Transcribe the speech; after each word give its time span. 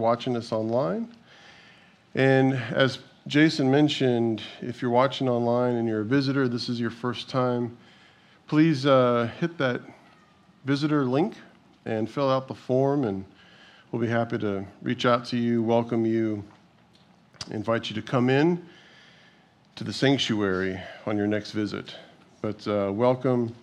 watching 0.00 0.36
us 0.36 0.52
online. 0.52 1.08
And 2.14 2.54
as 2.54 2.98
Jason 3.26 3.70
mentioned, 3.70 4.42
if 4.60 4.80
you're 4.80 4.90
watching 4.90 5.28
online 5.28 5.74
and 5.74 5.86
you're 5.86 6.00
a 6.00 6.04
visitor, 6.04 6.48
this 6.48 6.68
is 6.68 6.80
your 6.80 6.90
first 6.90 7.28
time, 7.28 7.76
please 8.46 8.86
uh, 8.86 9.30
hit 9.38 9.58
that 9.58 9.82
visitor 10.64 11.04
link 11.04 11.34
and 11.84 12.10
fill 12.10 12.30
out 12.30 12.48
the 12.48 12.54
form, 12.54 13.04
and 13.04 13.24
we'll 13.92 14.00
be 14.00 14.08
happy 14.08 14.38
to 14.38 14.64
reach 14.82 15.06
out 15.06 15.24
to 15.26 15.36
you, 15.36 15.62
welcome 15.62 16.06
you, 16.06 16.42
invite 17.50 17.88
you 17.90 17.94
to 17.94 18.02
come 18.02 18.30
in 18.30 18.64
to 19.76 19.84
the 19.84 19.92
sanctuary 19.92 20.80
on 21.06 21.16
your 21.16 21.26
next 21.26 21.52
visit. 21.52 21.94
But 22.40 22.66
uh, 22.66 22.90
welcome. 22.92 23.54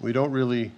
We 0.00 0.12
don't 0.12 0.30
really 0.30 0.72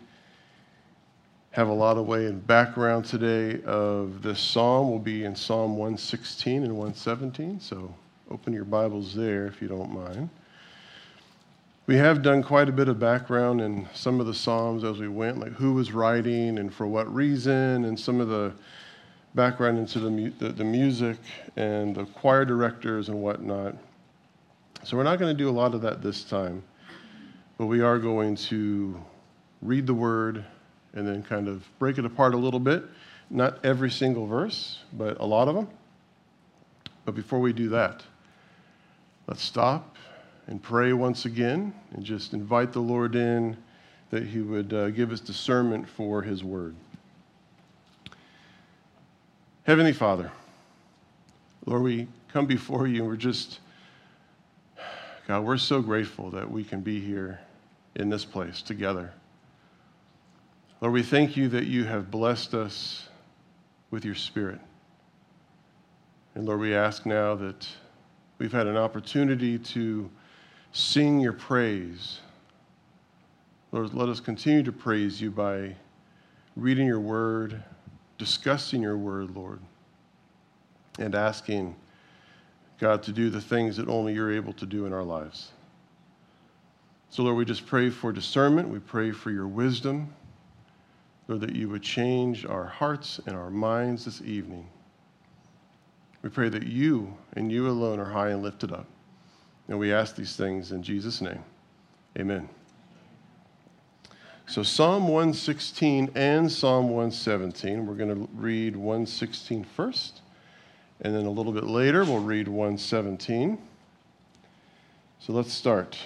have 1.53 1.69
a 1.69 1.73
lot 1.73 1.99
of 1.99 2.07
way 2.07 2.27
and 2.27 2.45
background 2.47 3.05
today 3.05 3.63
of 3.65 4.23
this 4.23 4.41
psalm. 4.41 4.89
We'll 4.89 4.99
be 4.99 5.25
in 5.25 5.37
Psalm 5.37 5.77
116 5.77 6.65
and 6.65 6.73
117, 6.73 7.61
so 7.61 7.95
open 8.31 8.55
your 8.55 8.65
Bibles 8.65 9.15
there 9.15 9.47
if 9.47 9.61
you 9.61 9.69
don't 9.69 9.93
mind. 9.93 10.31
We 11.87 11.97
have 11.97 12.23
done 12.23 12.43
quite 12.43 12.71
a 12.71 12.73
bit 12.73 12.89
of 12.89 12.99
background 12.99 13.61
in 13.61 13.87
some 13.93 14.19
of 14.19 14.25
the 14.25 14.33
psalms 14.33 14.83
as 14.83 14.99
we 14.99 15.09
went, 15.09 15.41
like 15.41 15.53
who 15.53 15.75
was 15.75 15.93
writing 15.93 16.59
and 16.59 16.73
for 16.73 16.87
what 16.87 17.13
reason, 17.15 17.85
and 17.85 18.01
some 18.01 18.19
of 18.19 18.29
the 18.29 18.55
background 19.35 19.79
into 19.79 19.99
the, 19.99 20.33
the, 20.39 20.53
the 20.53 20.65
music 20.65 21.19
and 21.57 21.95
the 21.95 22.07
choir 22.07 22.47
directors 22.47 23.11
and 23.11 23.23
whatnot. 23.23 23.77
So 24.85 24.97
we're 24.97 25.03
not 25.03 25.19
going 25.19 25.37
to 25.37 25.39
do 25.39 25.51
a 25.51 25.53
lot 25.53 25.75
of 25.75 25.83
that 25.83 26.03
this 26.03 26.25
time, 26.25 26.63
but 27.59 27.67
we 27.67 27.83
are 27.83 27.99
going 27.99 28.37
to 28.37 28.99
read 29.61 29.87
the 29.87 29.95
word 29.95 30.47
and 30.95 31.07
then 31.07 31.23
kind 31.23 31.49
of 31.49 31.67
break 31.79 31.99
it 31.99 32.05
apart 32.05 32.35
a 32.35 32.37
little 32.37 32.61
bit. 32.61 32.85
Not 33.31 33.65
every 33.65 33.91
single 33.91 34.27
verse, 34.27 34.81
but 34.93 35.19
a 35.21 35.25
lot 35.25 35.49
of 35.49 35.55
them. 35.55 35.69
But 37.05 37.15
before 37.15 37.41
we 37.41 37.53
do 37.53 37.69
that, 37.71 38.03
let's 39.27 39.43
stop 39.43 39.97
and 40.47 40.63
pray 40.63 40.93
once 40.93 41.25
again 41.25 41.75
and 41.93 42.05
just 42.05 42.35
invite 42.35 42.73
the 42.73 42.81
Lord 42.81 43.15
in 43.17 43.57
that 44.11 44.25
He 44.25 44.41
would 44.41 44.73
uh, 44.73 44.91
give 44.91 45.13
us 45.13 45.21
discernment 45.21 45.89
for 45.89 46.23
His 46.23 46.45
word. 46.45 46.75
Heavenly 49.65 49.93
Father, 49.93 50.31
Lord, 51.65 51.83
we 51.83 52.09
come 52.29 52.47
before 52.47 52.87
you 52.87 53.03
and 53.03 53.07
we're 53.09 53.17
just, 53.17 53.61
God, 55.29 55.45
we're 55.45 55.57
so 55.57 55.81
grateful 55.81 56.31
that 56.31 56.51
we 56.51 56.65
can 56.65 56.81
be 56.81 57.01
here 57.01 57.41
in 57.95 58.11
this 58.11 58.25
place 58.25 58.61
together. 58.61 59.13
Lord, 60.83 60.95
we 60.95 61.05
thank 61.05 61.37
you 61.37 61.49
that 61.51 61.67
you 61.67 61.85
have 61.85 62.11
blessed 62.11 62.55
us 62.55 63.07
with 63.93 64.05
your 64.05 64.17
Spirit. 64.17 64.59
And 66.35 66.45
Lord, 66.45 66.59
we 66.59 66.75
ask 66.75 67.07
now 67.07 67.37
that 67.37 67.69
we've 68.39 68.51
had 68.51 68.67
an 68.67 68.77
opportunity 68.77 69.61
to 69.61 70.11
sing 70.73 71.21
your 71.21 71.35
praise. 71.35 72.19
Lord, 73.71 73.95
let 73.95 74.09
us 74.09 74.19
continue 74.19 74.65
to 74.65 74.73
praise 74.73 75.21
you 75.21 75.31
by 75.31 75.77
reading 76.57 76.89
your 76.89 76.99
word, 76.99 77.63
discussing 78.19 78.83
your 78.83 78.99
word, 78.99 79.37
Lord, 79.37 79.61
and 80.99 81.15
asking 81.15 81.77
God 82.81 83.05
to 83.05 83.13
do 83.13 83.31
the 83.31 83.41
things 83.41 83.77
that 83.77 83.89
only 83.89 84.15
you're 84.15 84.33
able 84.33 84.55
to 84.55 84.67
do 84.67 84.85
in 84.87 84.93
our 84.93 85.05
lives. 85.05 85.53
So, 87.09 87.23
Lord, 87.23 87.37
we 87.37 87.45
just 87.45 87.67
pray 87.67 87.89
for 87.89 88.11
discernment. 88.11 88.69
We 88.69 88.81
pray 88.81 89.13
for 89.13 89.31
your 89.31 89.47
wisdom. 89.47 90.13
Lord, 91.29 91.41
that 91.41 91.55
you 91.55 91.69
would 91.69 91.83
change 91.83 92.45
our 92.45 92.65
hearts 92.65 93.21
and 93.27 93.37
our 93.37 93.51
minds 93.51 94.05
this 94.05 94.21
evening. 94.23 94.69
We 96.23 96.31
pray 96.31 96.49
that 96.49 96.67
you 96.67 97.15
and 97.35 97.51
you 97.51 97.69
alone 97.69 97.99
are 97.99 98.11
high 98.11 98.31
and 98.31 98.43
lifted 98.43 98.73
up. 98.73 98.87
And 99.69 99.79
we 99.79 99.93
ask 99.93 100.17
these 100.17 100.37
things 100.37 100.73
in 100.73 100.83
Jesus' 100.83 101.21
name. 101.21 101.43
Amen. 102.19 102.49
So, 104.47 104.63
Psalm 104.63 105.09
116 105.09 106.11
and 106.15 106.51
Psalm 106.51 106.91
117, 106.91 107.87
we're 107.87 107.95
going 107.95 108.15
to 108.15 108.29
read 108.35 108.77
116 108.77 109.65
first, 109.65 110.21
and 111.01 111.15
then 111.15 111.25
a 111.25 111.31
little 111.31 111.53
bit 111.53 111.65
later, 111.65 112.05
we'll 112.05 112.19
read 112.19 112.49
117. 112.49 113.57
So, 115.21 115.33
let's 115.33 115.53
start. 115.53 115.97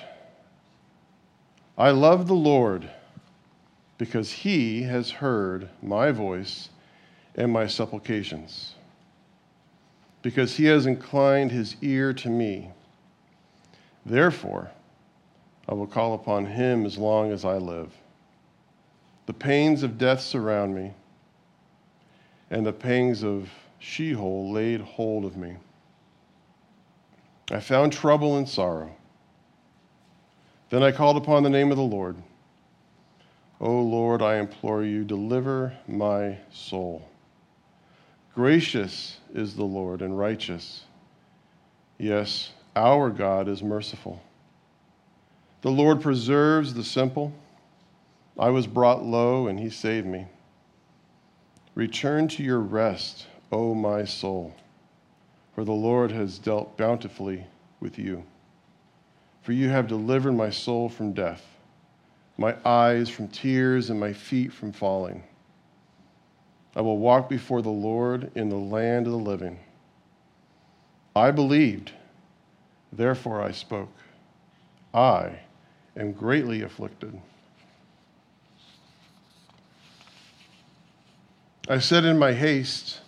I 1.77 1.91
love 1.91 2.29
the 2.29 2.35
Lord 2.35 2.89
because 3.99 4.31
he 4.31 4.83
has 4.83 5.11
heard 5.11 5.69
my 5.83 6.11
voice 6.11 6.69
and 7.34 7.53
my 7.53 7.67
supplications, 7.67 8.75
because 10.23 10.57
he 10.57 10.65
has 10.65 10.87
inclined 10.87 11.51
his 11.51 11.77
ear 11.83 12.12
to 12.12 12.29
me. 12.29 12.71
Therefore, 14.05 14.71
I 15.69 15.75
will 15.75 15.87
call 15.87 16.15
upon 16.15 16.47
him 16.47 16.87
as 16.87 16.97
long 16.97 17.33
as 17.33 17.45
I 17.45 17.57
live. 17.59 17.93
The 19.27 19.33
pains 19.33 19.83
of 19.83 19.99
death 19.99 20.21
surround 20.21 20.75
me, 20.75 20.95
and 22.51 22.65
the 22.65 22.73
pangs 22.73 23.25
of 23.25 23.51
Sheol 23.78 24.53
laid 24.53 24.81
hold 24.81 25.25
of 25.25 25.37
me. 25.37 25.57
I 27.51 27.61
found 27.61 27.93
trouble 27.93 28.37
and 28.37 28.49
sorrow. 28.49 28.95
Then 30.71 30.83
I 30.83 30.93
called 30.93 31.17
upon 31.17 31.43
the 31.43 31.51
name 31.51 31.71
of 31.71 31.77
the 31.77 31.83
Lord. 31.83 32.17
O 33.61 33.81
Lord, 33.81 34.21
I 34.21 34.37
implore 34.37 34.84
you, 34.84 35.05
deliver 35.05 35.75
my 35.89 36.39
soul. 36.50 37.09
Gracious 38.34 39.19
is 39.33 39.56
the 39.56 39.65
Lord 39.65 40.03
and 40.03 40.19
righteous. 40.19 40.84
Yes, 41.99 42.53
our 42.75 43.09
God 43.09 43.49
is 43.49 43.62
merciful. 43.62 44.22
The 45.62 45.71
Lord 45.71 46.03
preserves 46.03 46.75
the 46.75 46.84
simple. 46.84 47.33
I 48.39 48.50
was 48.50 48.66
brought 48.66 49.03
low, 49.03 49.47
and 49.47 49.59
he 49.59 49.71
saved 49.71 50.06
me. 50.06 50.27
Return 51.75 52.28
to 52.28 52.43
your 52.43 52.61
rest, 52.61 53.27
O 53.50 53.75
my 53.75 54.05
soul, 54.05 54.55
for 55.55 55.65
the 55.65 55.72
Lord 55.72 56.12
has 56.12 56.39
dealt 56.39 56.77
bountifully 56.77 57.47
with 57.81 57.99
you. 57.99 58.25
For 59.41 59.53
you 59.53 59.71
have 59.71 59.87
delivered 59.87 60.33
my 60.33 60.50
soul 60.50 60.91
from 60.91 61.15
death 61.15 61.56
my 62.39 62.55
eyes 62.65 63.09
from 63.09 63.29
tears 63.29 63.91
and 63.91 63.99
my 63.99 64.13
feet 64.13 64.53
from 64.53 64.73
falling. 64.73 65.23
I 66.75 66.83
will 66.83 66.99
walk 66.99 67.29
before 67.29 67.63
the 67.63 67.71
Lord 67.71 68.31
in 68.35 68.51
the 68.51 68.57
land 68.57 69.07
of 69.07 69.13
the 69.13 69.19
living. 69.19 69.59
I 71.15 71.31
believed, 71.31 71.93
therefore 72.93 73.41
I 73.41 73.53
spoke. 73.53 73.93
I 74.93 75.41
am 75.97 76.13
greatly 76.13 76.63
afflicted. 76.63 77.19
I 81.69 81.79
said 81.79 82.05
in 82.05 82.19
my 82.19 82.33
haste, 82.33 83.01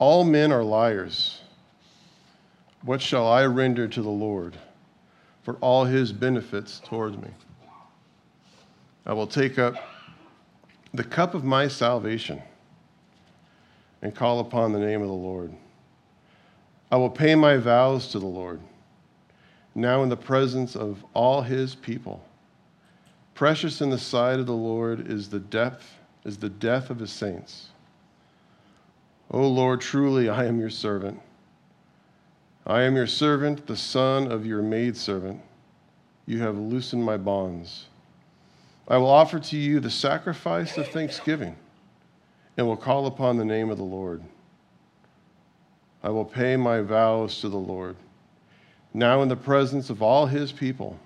All 0.00 0.24
men 0.24 0.50
are 0.50 0.64
liars. 0.64 1.40
What 2.82 3.00
shall 3.00 3.26
I 3.26 3.46
render 3.46 3.88
to 3.88 4.02
the 4.02 4.10
Lord 4.10 4.58
for 5.42 5.54
all 5.56 5.84
his 5.84 6.12
benefits 6.12 6.80
towards 6.84 7.16
me? 7.16 7.30
I 9.06 9.12
will 9.12 9.26
take 9.26 9.58
up 9.58 9.74
the 10.92 11.04
cup 11.04 11.34
of 11.34 11.44
my 11.44 11.68
salvation 11.68 12.42
and 14.00 14.14
call 14.14 14.40
upon 14.40 14.72
the 14.72 14.78
name 14.78 15.02
of 15.02 15.08
the 15.08 15.14
Lord. 15.14 15.52
I 16.90 16.96
will 16.96 17.10
pay 17.10 17.34
my 17.34 17.56
vows 17.56 18.08
to 18.12 18.18
the 18.18 18.26
Lord, 18.26 18.60
now 19.74 20.02
in 20.02 20.08
the 20.08 20.16
presence 20.16 20.76
of 20.76 21.04
all 21.12 21.42
his 21.42 21.74
people. 21.74 22.24
Precious 23.34 23.80
in 23.80 23.90
the 23.90 23.98
sight 23.98 24.38
of 24.38 24.46
the 24.46 24.52
Lord 24.52 25.10
is 25.10 25.28
the 25.28 25.40
depth, 25.40 25.92
is 26.24 26.36
the 26.36 26.48
death 26.48 26.90
of 26.90 27.00
his 27.00 27.10
saints. 27.10 27.70
O 29.30 29.48
Lord, 29.48 29.80
truly 29.80 30.28
I 30.28 30.44
am 30.44 30.60
your 30.60 30.70
servant. 30.70 31.20
I 32.66 32.82
am 32.82 32.94
your 32.94 33.08
servant, 33.08 33.66
the 33.66 33.76
son 33.76 34.30
of 34.30 34.46
your 34.46 34.62
maidservant. 34.62 35.40
You 36.26 36.40
have 36.40 36.56
loosened 36.56 37.04
my 37.04 37.16
bonds. 37.16 37.86
I 38.86 38.98
will 38.98 39.08
offer 39.08 39.38
to 39.38 39.56
you 39.56 39.80
the 39.80 39.90
sacrifice 39.90 40.76
of 40.76 40.88
thanksgiving 40.88 41.56
and 42.56 42.66
will 42.66 42.76
call 42.76 43.06
upon 43.06 43.36
the 43.36 43.44
name 43.44 43.70
of 43.70 43.78
the 43.78 43.84
Lord. 43.84 44.22
I 46.02 46.10
will 46.10 46.24
pay 46.24 46.56
my 46.56 46.80
vows 46.82 47.40
to 47.40 47.48
the 47.48 47.56
Lord, 47.56 47.96
now 48.92 49.22
in 49.22 49.28
the 49.28 49.36
presence 49.36 49.88
of 49.88 50.02
all 50.02 50.26
his 50.26 50.52
people, 50.52 50.98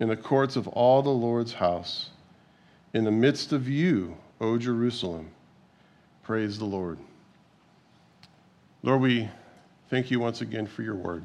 in 0.00 0.08
the 0.08 0.16
courts 0.16 0.56
of 0.56 0.66
all 0.68 1.00
the 1.00 1.10
Lord's 1.10 1.52
house, 1.52 2.10
in 2.92 3.04
the 3.04 3.10
midst 3.12 3.52
of 3.52 3.68
you, 3.68 4.16
O 4.40 4.58
Jerusalem. 4.58 5.30
Praise 6.24 6.58
the 6.58 6.64
Lord. 6.64 6.98
Lord, 8.82 9.00
we 9.00 9.30
thank 9.90 10.10
you 10.10 10.18
once 10.18 10.40
again 10.40 10.66
for 10.66 10.82
your 10.82 10.96
word. 10.96 11.22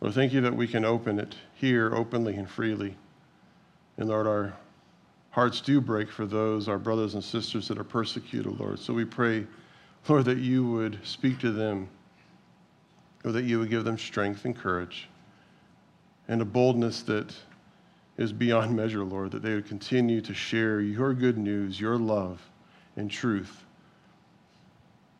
Lord, 0.00 0.14
thank 0.14 0.32
you 0.32 0.40
that 0.42 0.54
we 0.54 0.68
can 0.68 0.84
open 0.84 1.18
it 1.18 1.34
here 1.54 1.92
openly 1.92 2.36
and 2.36 2.48
freely. 2.48 2.96
And 3.98 4.08
Lord, 4.08 4.26
our 4.26 4.54
hearts 5.30 5.60
do 5.60 5.80
break 5.80 6.10
for 6.10 6.24
those, 6.24 6.68
our 6.68 6.78
brothers 6.78 7.14
and 7.14 7.22
sisters 7.22 7.68
that 7.68 7.78
are 7.78 7.84
persecuted, 7.84 8.58
Lord. 8.58 8.78
So 8.78 8.94
we 8.94 9.04
pray 9.04 9.46
Lord, 10.08 10.24
that 10.24 10.38
you 10.38 10.64
would 10.70 10.98
speak 11.02 11.38
to 11.40 11.50
them, 11.50 11.88
or 13.24 13.32
that 13.32 13.44
you 13.44 13.58
would 13.58 13.68
give 13.68 13.84
them 13.84 13.98
strength 13.98 14.44
and 14.44 14.56
courage 14.56 15.08
and 16.28 16.40
a 16.42 16.44
boldness 16.44 17.02
that 17.02 17.34
is 18.16 18.32
beyond 18.32 18.74
measure, 18.76 19.04
Lord, 19.04 19.30
that 19.32 19.42
they 19.42 19.54
would 19.54 19.66
continue 19.66 20.20
to 20.20 20.34
share 20.34 20.80
your 20.80 21.14
good 21.14 21.38
news, 21.38 21.80
your 21.80 21.96
love, 21.96 22.40
and 22.96 23.10
truth 23.10 23.64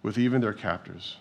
with 0.02 0.18
even 0.18 0.40
their 0.40 0.52
captors. 0.52 1.16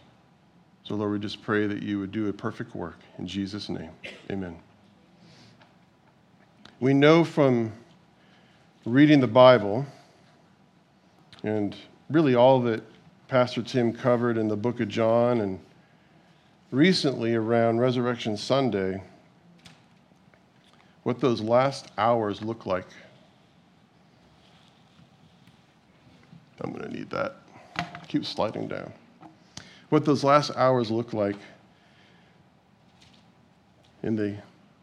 So, 0.83 0.95
Lord, 0.95 1.12
we 1.12 1.19
just 1.19 1.42
pray 1.42 1.68
that 1.68 1.83
you 1.83 2.00
would 2.00 2.12
do 2.12 2.30
a 2.30 2.33
perfect 2.33 2.75
work. 2.75 3.00
In 3.18 3.27
Jesus' 3.27 3.68
name, 3.69 3.92
amen. 4.31 4.57
We 6.79 6.94
know 6.94 7.24
from 7.24 7.71
reading 8.85 9.19
the 9.19 9.27
Bible 9.27 9.83
and 11.41 11.75
really 12.07 12.35
all 12.35 12.62
that 12.62 12.83
Pastor 13.27 13.63
Tim 13.63 13.91
covered 13.91 14.38
in 14.38 14.47
the 14.47 14.56
book 14.56 14.79
of 14.79 14.88
John 14.88 15.41
and 15.41 15.59
recently 16.69 17.33
around 17.33 17.79
Resurrection 17.79 18.38
Sunday 18.38 19.01
what 21.01 21.19
those 21.19 21.41
last 21.41 21.88
hours 21.97 22.44
look 22.44 22.68
like. 22.68 22.85
I'm 26.62 26.71
going 26.71 26.83
to 26.83 26.95
need 26.95 27.09
that. 27.09 27.38
Keep 28.07 28.23
sliding 28.23 28.68
down. 28.68 28.94
What 29.89 30.06
those 30.06 30.23
last 30.23 30.51
hours 30.56 30.91
look 30.91 31.12
like 31.12 31.38
in 34.03 34.15
the 34.15 34.35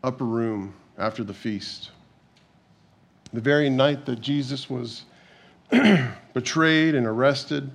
upper 0.02 0.25
room 0.25 0.75
after 0.99 1.25
the 1.25 1.35
feast. 1.35 1.91
The 3.32 3.41
very 3.41 3.70
night 3.70 4.06
that 4.06 4.20
Jesus 4.20 4.70
was 4.70 5.05
betrayed 6.35 6.94
and 6.94 7.06
arrested 7.06 7.70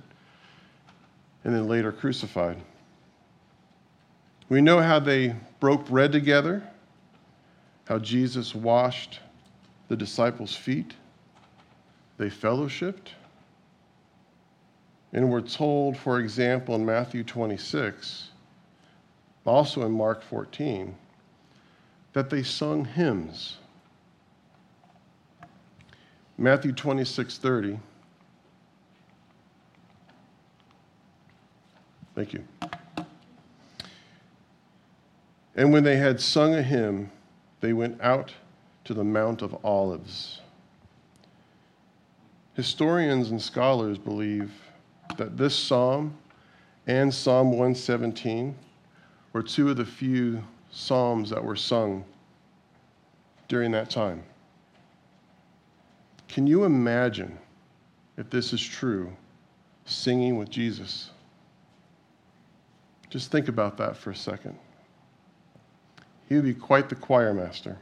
and 1.44 1.54
then 1.54 1.68
later 1.68 1.92
crucified. 1.92 2.56
We 4.48 4.60
know 4.60 4.80
how 4.80 4.98
they 4.98 5.34
broke 5.60 5.86
bread 5.86 6.12
together 6.12 6.62
how 7.90 7.98
Jesus 7.98 8.54
washed 8.54 9.18
the 9.88 9.96
disciples' 9.96 10.54
feet, 10.54 10.94
they 12.18 12.28
fellowshipped. 12.28 13.08
And 15.12 15.28
we're 15.28 15.40
told, 15.40 15.96
for 15.96 16.20
example, 16.20 16.76
in 16.76 16.86
Matthew 16.86 17.24
26, 17.24 18.28
also 19.44 19.84
in 19.84 19.90
Mark 19.90 20.22
14, 20.22 20.94
that 22.12 22.30
they 22.30 22.42
sung 22.42 22.84
hymns. 22.84 23.58
Matthew 26.36 26.72
26, 26.72 27.38
30. 27.38 27.78
Thank 32.14 32.32
you. 32.32 32.44
And 35.54 35.72
when 35.72 35.84
they 35.84 35.96
had 35.96 36.20
sung 36.20 36.54
a 36.54 36.62
hymn, 36.62 37.10
they 37.60 37.72
went 37.72 38.00
out 38.00 38.32
to 38.84 38.94
the 38.94 39.04
Mount 39.04 39.42
of 39.42 39.56
Olives. 39.64 40.40
Historians 42.54 43.30
and 43.30 43.40
scholars 43.40 43.98
believe 43.98 44.50
that 45.16 45.36
this 45.36 45.54
psalm 45.54 46.16
and 46.86 47.12
Psalm 47.12 47.50
117 47.50 48.56
were 49.32 49.42
two 49.42 49.68
of 49.68 49.76
the 49.76 49.84
few 49.84 50.42
psalms 50.70 51.30
that 51.30 51.42
were 51.42 51.56
sung 51.56 52.04
during 53.48 53.70
that 53.72 53.90
time. 53.90 54.22
Can 56.28 56.46
you 56.46 56.64
imagine, 56.64 57.36
if 58.16 58.30
this 58.30 58.52
is 58.52 58.62
true, 58.62 59.12
singing 59.84 60.38
with 60.38 60.48
Jesus? 60.48 61.10
Just 63.08 63.32
think 63.32 63.48
about 63.48 63.76
that 63.78 63.96
for 63.96 64.10
a 64.10 64.16
second 64.16 64.56
he 66.30 66.36
would 66.36 66.44
be 66.44 66.54
quite 66.54 66.88
the 66.88 66.94
choir 66.94 67.34
master. 67.34 67.76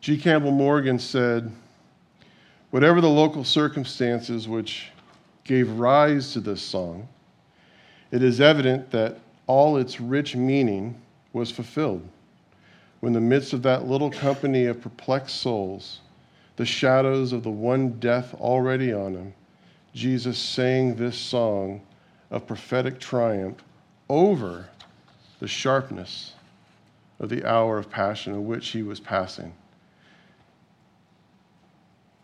G. 0.00 0.18
Campbell 0.18 0.50
Morgan 0.50 0.98
said, 0.98 1.50
Whatever 2.70 3.00
the 3.00 3.08
local 3.08 3.44
circumstances 3.44 4.48
which 4.48 4.88
gave 5.44 5.70
rise 5.78 6.32
to 6.32 6.40
this 6.40 6.60
song, 6.60 7.08
it 8.10 8.24
is 8.24 8.40
evident 8.40 8.90
that 8.90 9.20
all 9.52 9.76
its 9.76 10.00
rich 10.00 10.34
meaning 10.34 10.98
was 11.34 11.50
fulfilled 11.50 12.08
when, 13.00 13.12
the 13.12 13.20
midst 13.20 13.52
of 13.52 13.62
that 13.62 13.86
little 13.86 14.10
company 14.10 14.64
of 14.64 14.80
perplexed 14.80 15.42
souls, 15.42 16.00
the 16.56 16.64
shadows 16.64 17.34
of 17.34 17.42
the 17.42 17.50
one 17.50 17.90
death 18.00 18.32
already 18.40 18.94
on 18.94 19.12
him, 19.12 19.34
Jesus 19.92 20.38
sang 20.38 20.94
this 20.94 21.18
song 21.18 21.82
of 22.30 22.46
prophetic 22.46 22.98
triumph 22.98 23.62
over 24.08 24.70
the 25.38 25.48
sharpness 25.48 26.32
of 27.20 27.28
the 27.28 27.44
hour 27.44 27.76
of 27.76 27.90
passion 27.90 28.32
in 28.32 28.46
which 28.46 28.68
he 28.68 28.82
was 28.82 29.00
passing. 29.00 29.52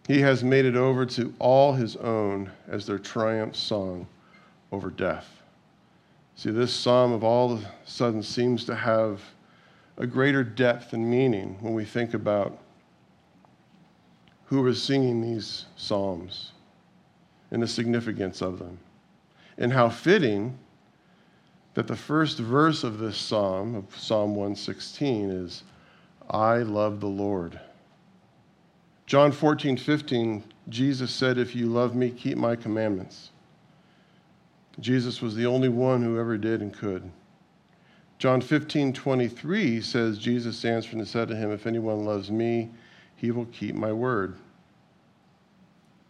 He 0.07 0.23
has 0.23 0.43
made 0.43 0.65
it 0.65 0.77
over 0.77 1.05
to 1.05 1.35
all 1.39 1.75
his 1.75 1.95
own 1.97 2.51
as 2.69 2.87
their 2.87 2.99
triumph 2.99 3.55
song 3.55 4.07
over 4.73 4.89
death. 4.89 5.38
See, 6.39 6.53
this 6.53 6.73
psalm 6.73 7.11
of 7.11 7.25
all 7.25 7.51
of 7.51 7.65
a 7.65 7.71
sudden 7.85 8.23
seems 8.23 8.65
to 8.67 8.77
have 8.77 9.21
a 9.97 10.07
greater 10.07 10.45
depth 10.45 10.93
and 10.93 11.11
meaning 11.11 11.57
when 11.61 11.75
we 11.75 11.85
think 11.85 12.15
about 12.15 12.57
who 14.45 14.63
was 14.63 14.81
singing 14.81 15.21
these 15.21 15.65
psalms 15.75 16.53
and 17.51 17.61
the 17.61 17.67
significance 17.67 18.41
of 18.41 18.61
them, 18.61 18.79
and 19.59 19.73
how 19.73 19.89
fitting 19.89 20.57
that 21.75 21.89
the 21.89 21.97
first 21.97 22.39
verse 22.39 22.85
of 22.85 22.99
this 22.99 23.17
psalm, 23.17 23.75
of 23.75 23.87
Psalm 23.99 24.37
116, 24.37 25.31
is 25.31 25.65
I 26.31 26.59
love 26.59 27.01
the 27.01 27.09
Lord. 27.09 27.59
John 29.07 29.33
14, 29.33 29.77
15, 29.77 30.45
Jesus 30.69 31.11
said, 31.11 31.37
If 31.37 31.57
you 31.57 31.67
love 31.67 31.97
me, 31.97 32.11
keep 32.11 32.39
my 32.39 32.55
commandments. 32.55 33.31
Jesus 34.81 35.21
was 35.21 35.35
the 35.35 35.47
only 35.47 35.69
one 35.69 36.03
who 36.03 36.19
ever 36.19 36.37
did 36.37 36.61
and 36.61 36.73
could. 36.73 37.11
John 38.19 38.41
15, 38.41 38.93
23 38.93 39.81
says, 39.81 40.19
Jesus 40.19 40.65
answered 40.65 40.95
and 40.95 41.07
said 41.07 41.29
to 41.29 41.37
him, 41.37 41.53
If 41.53 41.67
anyone 41.67 42.05
loves 42.05 42.31
me, 42.31 42.71
he 43.17 43.31
will 43.31 43.47
keep 43.47 43.75
my 43.75 43.93
word. 43.93 44.37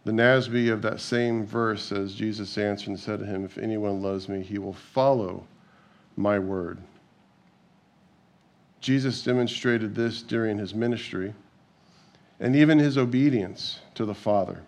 The 0.05 0.11
NASB 0.11 0.71
of 0.71 0.81
that 0.81 0.99
same 0.99 1.45
verse 1.45 1.83
says, 1.83 2.15
Jesus 2.15 2.57
answered 2.57 2.89
and 2.89 2.99
said 2.99 3.19
to 3.19 3.25
him, 3.25 3.45
If 3.45 3.57
anyone 3.57 4.01
loves 4.01 4.27
me, 4.29 4.41
he 4.41 4.57
will 4.57 4.73
follow 4.73 5.45
my 6.15 6.39
word. 6.39 6.79
Jesus 8.81 9.21
demonstrated 9.23 9.93
this 9.93 10.21
during 10.21 10.57
his 10.57 10.73
ministry 10.73 11.33
and 12.39 12.55
even 12.55 12.79
his 12.79 12.97
obedience 12.97 13.79
to 13.95 14.05
the 14.05 14.15
Father. 14.15 14.63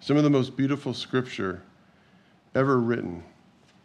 Some 0.00 0.16
of 0.16 0.22
the 0.22 0.30
most 0.30 0.56
beautiful 0.56 0.94
scripture 0.94 1.62
ever 2.54 2.78
written 2.78 3.22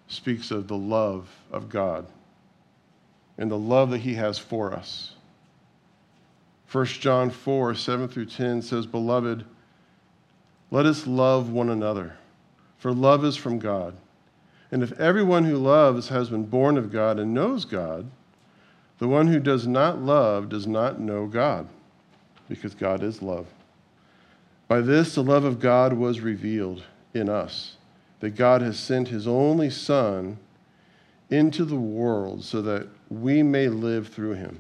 speaks 0.08 0.52
of 0.52 0.68
the 0.68 0.78
love 0.78 1.30
of 1.52 1.70
God 1.70 2.06
and 3.38 3.52
the 3.52 3.58
love 3.58 3.92
that 3.92 4.00
he 4.00 4.16
has 4.16 4.40
for 4.40 4.74
us. 4.74 5.14
1 6.72 6.86
John 6.86 7.30
4 7.30 7.76
7 7.76 8.08
through 8.08 8.26
10 8.26 8.62
says, 8.62 8.86
Beloved, 8.86 9.46
let 10.70 10.86
us 10.86 11.08
love 11.08 11.50
one 11.50 11.70
another, 11.70 12.18
for 12.78 12.92
love 12.92 13.24
is 13.24 13.38
from 13.38 13.58
God. 13.58 13.96
And 14.72 14.84
if 14.84 14.92
everyone 15.00 15.46
who 15.46 15.58
loves 15.58 16.10
has 16.10 16.30
been 16.30 16.46
born 16.46 16.78
of 16.78 16.92
God 16.92 17.20
and 17.20 17.34
knows 17.34 17.64
God, 17.64 18.10
the 19.00 19.08
one 19.08 19.28
who 19.28 19.40
does 19.40 19.66
not 19.66 20.02
love 20.02 20.50
does 20.50 20.68
not 20.68 21.00
know 21.00 21.26
God, 21.26 21.70
because 22.50 22.76
God 22.76 23.02
is 23.02 23.22
love. 23.22 23.48
By 24.68 24.82
this, 24.82 25.16
the 25.16 25.24
love 25.24 25.46
of 25.46 25.62
God 25.62 25.94
was 25.94 26.20
revealed 26.20 26.84
in 27.14 27.30
us, 27.30 27.77
that 28.20 28.36
God 28.36 28.62
has 28.62 28.80
sent 28.80 29.08
his 29.08 29.28
only 29.28 29.70
Son 29.70 30.38
into 31.30 31.66
the 31.66 31.76
world 31.76 32.44
so 32.44 32.62
that 32.62 32.88
we 33.10 33.44
may 33.44 33.68
live 33.68 34.08
through 34.08 34.34
him. 34.34 34.60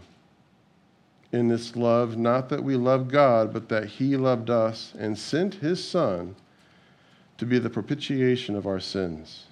In 1.32 1.48
this 1.48 1.76
love, 1.76 2.18
not 2.18 2.50
that 2.50 2.64
we 2.64 2.76
love 2.76 3.10
God, 3.10 3.54
but 3.54 3.70
that 3.70 3.86
he 3.86 4.16
loved 4.16 4.50
us 4.50 4.94
and 4.98 5.18
sent 5.18 5.56
his 5.56 5.86
Son 5.86 6.36
to 7.38 7.46
be 7.46 7.60
the 7.60 7.70
propitiation 7.70 8.56
of 8.56 8.66
our 8.66 8.80
sins. 8.80 9.46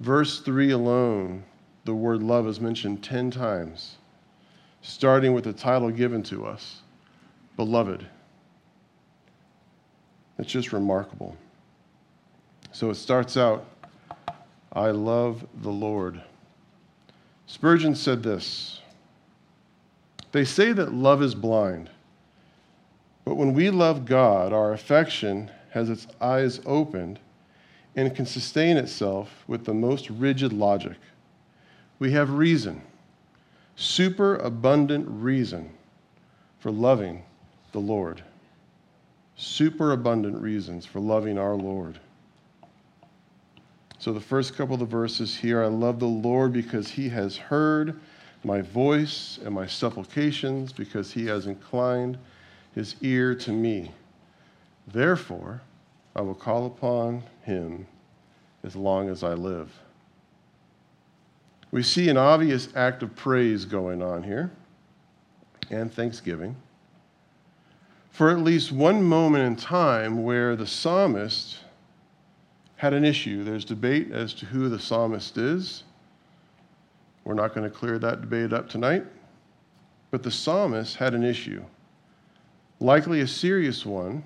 Verse 0.00 0.40
3 0.40 0.70
alone, 0.70 1.44
the 1.84 1.94
word 1.94 2.22
love 2.22 2.46
is 2.46 2.60
mentioned 2.60 3.02
10 3.02 3.30
times, 3.30 3.96
starting 4.80 5.32
with 5.32 5.44
the 5.44 5.52
title 5.52 5.90
given 5.90 6.22
to 6.24 6.46
us 6.46 6.80
Beloved. 7.56 8.06
It's 10.38 10.50
just 10.50 10.72
remarkable. 10.72 11.36
So 12.72 12.90
it 12.90 12.94
starts 12.94 13.36
out 13.36 13.66
I 14.72 14.90
love 14.90 15.46
the 15.60 15.70
Lord. 15.70 16.22
Spurgeon 17.46 17.94
said 17.94 18.22
this 18.22 18.80
They 20.32 20.44
say 20.44 20.72
that 20.72 20.94
love 20.94 21.22
is 21.22 21.34
blind, 21.34 21.90
but 23.24 23.34
when 23.34 23.52
we 23.52 23.68
love 23.68 24.06
God, 24.06 24.52
our 24.54 24.72
affection 24.72 25.50
has 25.70 25.90
its 25.90 26.06
eyes 26.20 26.60
opened 26.64 27.18
and 27.94 28.16
can 28.16 28.24
sustain 28.24 28.78
itself 28.78 29.44
with 29.46 29.64
the 29.64 29.74
most 29.74 30.08
rigid 30.08 30.52
logic. 30.52 30.96
We 31.98 32.12
have 32.12 32.30
reason, 32.30 32.82
superabundant 33.76 35.06
reason, 35.08 35.70
for 36.58 36.70
loving 36.70 37.22
the 37.72 37.80
Lord. 37.80 38.22
Superabundant 39.36 40.40
reasons 40.40 40.86
for 40.86 41.00
loving 41.00 41.38
our 41.38 41.54
Lord. 41.54 41.98
So, 44.02 44.12
the 44.12 44.20
first 44.20 44.56
couple 44.56 44.74
of 44.74 44.80
the 44.80 44.86
verses 44.86 45.36
here 45.36 45.62
I 45.62 45.68
love 45.68 46.00
the 46.00 46.06
Lord 46.06 46.52
because 46.52 46.88
he 46.88 47.08
has 47.10 47.36
heard 47.36 48.00
my 48.42 48.60
voice 48.60 49.38
and 49.44 49.54
my 49.54 49.64
supplications, 49.64 50.72
because 50.72 51.12
he 51.12 51.24
has 51.26 51.46
inclined 51.46 52.18
his 52.74 52.96
ear 53.00 53.32
to 53.36 53.52
me. 53.52 53.92
Therefore, 54.88 55.62
I 56.16 56.20
will 56.20 56.34
call 56.34 56.66
upon 56.66 57.22
him 57.44 57.86
as 58.64 58.74
long 58.74 59.08
as 59.08 59.22
I 59.22 59.34
live. 59.34 59.70
We 61.70 61.84
see 61.84 62.08
an 62.08 62.16
obvious 62.16 62.70
act 62.74 63.04
of 63.04 63.14
praise 63.14 63.64
going 63.64 64.02
on 64.02 64.24
here 64.24 64.50
and 65.70 65.94
thanksgiving 65.94 66.56
for 68.10 68.30
at 68.30 68.40
least 68.40 68.72
one 68.72 69.00
moment 69.00 69.44
in 69.44 69.54
time 69.54 70.24
where 70.24 70.56
the 70.56 70.66
psalmist 70.66 71.58
had 72.82 72.94
an 72.94 73.04
issue. 73.04 73.44
There's 73.44 73.64
debate 73.64 74.10
as 74.10 74.34
to 74.34 74.44
who 74.44 74.68
the 74.68 74.76
psalmist 74.76 75.38
is. 75.38 75.84
We're 77.22 77.34
not 77.34 77.54
going 77.54 77.62
to 77.62 77.70
clear 77.70 77.96
that 78.00 78.22
debate 78.22 78.52
up 78.52 78.68
tonight. 78.68 79.04
But 80.10 80.24
the 80.24 80.32
psalmist 80.32 80.96
had 80.96 81.14
an 81.14 81.22
issue, 81.22 81.62
likely 82.80 83.20
a 83.20 83.26
serious 83.28 83.86
one. 83.86 84.24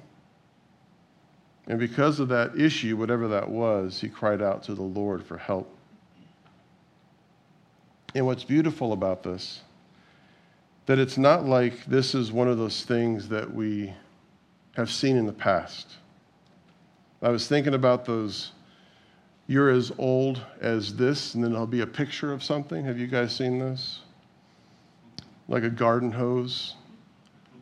And 1.66 1.78
because 1.78 2.18
of 2.18 2.28
that 2.28 2.58
issue, 2.58 2.96
whatever 2.96 3.28
that 3.28 3.46
was, 3.46 4.00
he 4.00 4.08
cried 4.08 4.40
out 4.40 4.62
to 4.62 4.74
the 4.74 4.80
Lord 4.80 5.22
for 5.22 5.36
help. 5.36 5.70
And 8.14 8.24
what's 8.24 8.44
beautiful 8.44 8.94
about 8.94 9.22
this, 9.22 9.60
that 10.86 10.98
it's 10.98 11.18
not 11.18 11.44
like 11.44 11.84
this 11.84 12.14
is 12.14 12.32
one 12.32 12.48
of 12.48 12.56
those 12.56 12.84
things 12.84 13.28
that 13.28 13.52
we 13.52 13.92
have 14.76 14.90
seen 14.90 15.18
in 15.18 15.26
the 15.26 15.32
past. 15.34 15.96
I 17.22 17.30
was 17.30 17.48
thinking 17.48 17.74
about 17.74 18.04
those, 18.04 18.52
you're 19.46 19.70
as 19.70 19.92
old 19.98 20.40
as 20.60 20.94
this, 20.94 21.34
and 21.34 21.42
then 21.42 21.52
there'll 21.52 21.66
be 21.66 21.80
a 21.80 21.86
picture 21.86 22.32
of 22.32 22.42
something. 22.42 22.84
Have 22.84 22.98
you 22.98 23.06
guys 23.06 23.34
seen 23.34 23.58
this? 23.58 24.00
Like 25.48 25.62
a 25.62 25.70
garden 25.70 26.10
hose, 26.10 26.74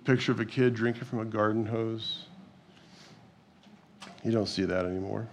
picture 0.04 0.32
of 0.32 0.40
a 0.40 0.44
kid 0.44 0.74
drinking 0.74 1.04
from 1.04 1.20
a 1.20 1.24
garden 1.24 1.64
hose. 1.64 2.26
You 4.24 4.32
don't 4.32 4.48
see 4.48 4.64
that 4.64 4.86
anymore. 4.86 5.28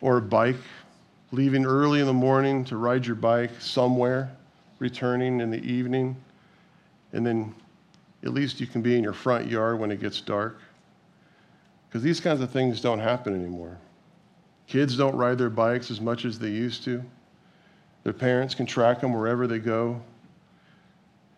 Or 0.00 0.18
a 0.18 0.22
bike, 0.22 0.56
leaving 1.32 1.66
early 1.66 2.00
in 2.00 2.06
the 2.06 2.12
morning 2.12 2.64
to 2.66 2.76
ride 2.76 3.04
your 3.04 3.16
bike 3.16 3.50
somewhere, 3.58 4.30
returning 4.78 5.40
in 5.40 5.50
the 5.50 5.62
evening, 5.62 6.16
and 7.12 7.26
then 7.26 7.54
at 8.22 8.32
least 8.32 8.60
you 8.60 8.66
can 8.66 8.82
be 8.82 8.96
in 8.96 9.02
your 9.02 9.12
front 9.12 9.50
yard 9.50 9.78
when 9.78 9.90
it 9.90 10.00
gets 10.00 10.20
dark. 10.20 10.60
Because 11.96 12.04
these 12.04 12.20
kinds 12.20 12.42
of 12.42 12.50
things 12.50 12.82
don't 12.82 12.98
happen 12.98 13.34
anymore. 13.34 13.78
Kids 14.66 14.98
don't 14.98 15.16
ride 15.16 15.38
their 15.38 15.48
bikes 15.48 15.90
as 15.90 15.98
much 15.98 16.26
as 16.26 16.38
they 16.38 16.50
used 16.50 16.84
to. 16.84 17.02
Their 18.04 18.12
parents 18.12 18.54
can 18.54 18.66
track 18.66 19.00
them 19.00 19.14
wherever 19.14 19.46
they 19.46 19.58
go. 19.58 20.02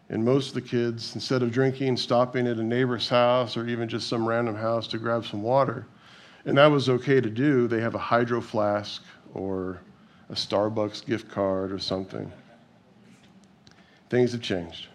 And 0.08 0.24
most 0.24 0.48
of 0.48 0.54
the 0.54 0.62
kids, 0.62 1.14
instead 1.14 1.44
of 1.44 1.52
drinking, 1.52 1.96
stopping 1.96 2.48
at 2.48 2.56
a 2.56 2.62
neighbor's 2.64 3.08
house 3.08 3.56
or 3.56 3.68
even 3.68 3.88
just 3.88 4.08
some 4.08 4.26
random 4.26 4.56
house 4.56 4.88
to 4.88 4.98
grab 4.98 5.24
some 5.24 5.44
water, 5.44 5.86
and 6.44 6.58
that 6.58 6.66
was 6.66 6.88
okay 6.88 7.20
to 7.20 7.30
do, 7.30 7.68
they 7.68 7.80
have 7.80 7.94
a 7.94 7.98
hydro 7.98 8.40
flask 8.40 9.04
or 9.34 9.78
a 10.28 10.34
Starbucks 10.34 11.06
gift 11.06 11.30
card 11.30 11.70
or 11.70 11.78
something. 11.78 12.32
Things 14.10 14.32
have 14.32 14.42
changed. 14.42 14.88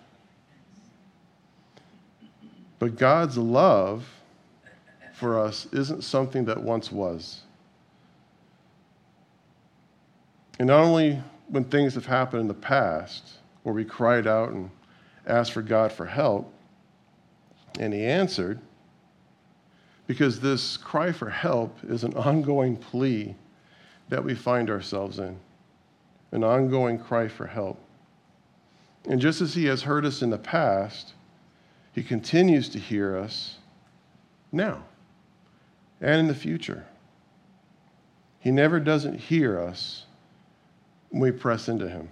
But 2.80 2.98
God's 2.98 3.38
love 3.38 4.06
for 5.24 5.40
us 5.40 5.68
isn't 5.72 6.04
something 6.04 6.44
that 6.44 6.62
once 6.62 6.92
was. 6.92 7.44
And 10.60 10.68
not 10.68 10.84
only 10.84 11.24
when 11.48 11.64
things 11.64 11.94
have 11.94 12.06
happened 12.06 12.42
in 12.42 12.48
the 12.50 12.54
past, 12.54 13.36
where 13.64 13.74
we 13.74 13.86
cried 13.86 14.28
out 14.28 14.50
and 14.50 14.70
asked 15.26 15.54
for 15.54 15.62
God 15.62 15.94
for 15.94 16.06
help, 16.06 16.54
and 17.80 17.94
He 17.94 18.04
answered, 18.04 18.60
because 20.08 20.42
this 20.42 20.76
cry 20.76 21.14
for 21.14 21.30
help 21.30 21.78
is 21.88 22.04
an 22.04 22.14
ongoing 22.16 22.76
plea 22.76 23.34
that 24.10 24.26
we 24.26 24.36
find 24.36 24.70
ourselves 24.70 25.20
in, 25.20 25.40
an 26.34 26.44
ongoing 26.44 27.00
cry 27.00 27.30
for 27.30 27.48
help. 27.48 27.80
And 29.06 29.22
just 29.22 29.40
as 29.40 29.54
He 29.54 29.68
has 29.68 29.84
heard 29.84 30.06
us 30.06 30.22
in 30.22 30.32
the 30.32 30.38
past, 30.38 31.14
He 31.94 32.04
continues 32.04 32.68
to 32.68 32.78
hear 32.78 33.16
us 33.16 33.60
now 34.52 34.84
and 36.04 36.20
in 36.20 36.28
the 36.28 36.36
future. 36.36 36.86
He 38.40 38.52
never 38.52 38.80
doesn't 38.80 39.16
hear 39.16 39.58
us 39.58 40.06
when 41.10 41.22
we 41.22 41.32
press 41.32 41.70
into 41.70 41.88
Him. 41.88 42.10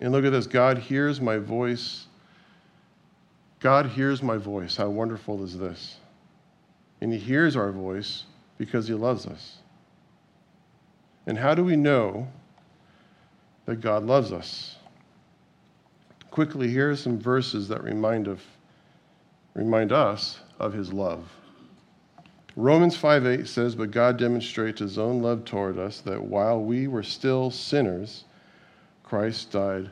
And 0.00 0.12
look 0.12 0.26
at 0.26 0.30
this 0.30 0.46
God 0.46 0.76
hears 0.76 1.20
my 1.20 1.38
voice. 1.38 2.06
God 3.60 3.86
hears 3.86 4.22
my 4.22 4.36
voice. 4.36 4.76
How 4.76 4.90
wonderful 4.90 5.42
is 5.42 5.56
this? 5.56 5.96
And 7.00 7.12
He 7.12 7.18
hears 7.18 7.56
our 7.56 7.72
voice 7.72 8.24
because 8.58 8.86
He 8.86 8.94
loves 8.94 9.26
us. 9.26 9.56
And 11.26 11.38
how 11.38 11.54
do 11.54 11.64
we 11.64 11.76
know 11.76 12.28
that 13.64 13.80
God 13.80 14.04
loves 14.04 14.32
us? 14.32 14.76
Quickly, 16.30 16.68
here 16.68 16.90
are 16.90 16.96
some 16.96 17.18
verses 17.18 17.68
that 17.68 17.82
remind, 17.82 18.28
of, 18.28 18.42
remind 19.54 19.92
us 19.92 20.40
of 20.60 20.74
His 20.74 20.92
love. 20.92 21.26
Romans 22.56 22.96
5 22.96 23.26
8 23.26 23.46
says, 23.46 23.74
But 23.74 23.90
God 23.90 24.16
demonstrates 24.16 24.80
His 24.80 24.98
own 24.98 25.20
love 25.20 25.44
toward 25.44 25.78
us, 25.78 26.00
that 26.00 26.22
while 26.22 26.60
we 26.60 26.88
were 26.88 27.02
still 27.02 27.50
sinners, 27.50 28.24
Christ 29.04 29.52
died 29.52 29.90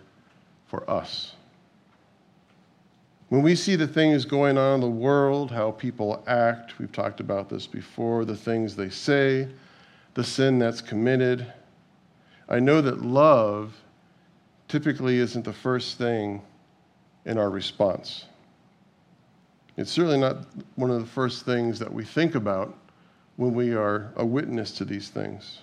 for 0.67 0.89
us. 0.91 1.35
When 3.29 3.43
we 3.43 3.55
see 3.55 3.77
the 3.77 3.87
things 3.87 4.25
going 4.25 4.57
on 4.57 4.77
in 4.77 4.81
the 4.81 4.89
world, 4.89 5.51
how 5.51 5.73
people 5.73 6.23
act, 6.27 6.79
we've 6.79 6.93
talked 6.93 7.21
about 7.21 7.49
this 7.49 7.67
before, 7.67 8.25
the 8.25 8.37
things 8.37 8.75
they 8.77 8.91
say, 8.91 9.49
the 10.15 10.25
sin 10.25 10.59
that's 10.59 10.81
committed, 10.81 11.53
I 12.49 12.61
know 12.61 12.81
that 12.81 13.03
love 13.03 13.75
typically 14.69 15.19
isn't 15.19 15.45
the 15.45 15.53
first 15.53 15.99
thing 15.99 16.43
in 17.25 17.39
our 17.39 17.51
response. 17.51 18.27
It's 19.77 19.91
certainly 19.91 20.19
not 20.19 20.47
one 20.77 20.91
of 20.91 21.01
the 21.01 21.07
first 21.07 21.45
things 21.45 21.79
that 21.79 21.93
we 21.93 22.05
think 22.05 22.35
about 22.35 22.77
when 23.37 23.55
we 23.55 23.75
are 23.75 24.13
a 24.17 24.25
witness 24.25 24.71
to 24.73 24.85
these 24.85 25.09
things. 25.09 25.59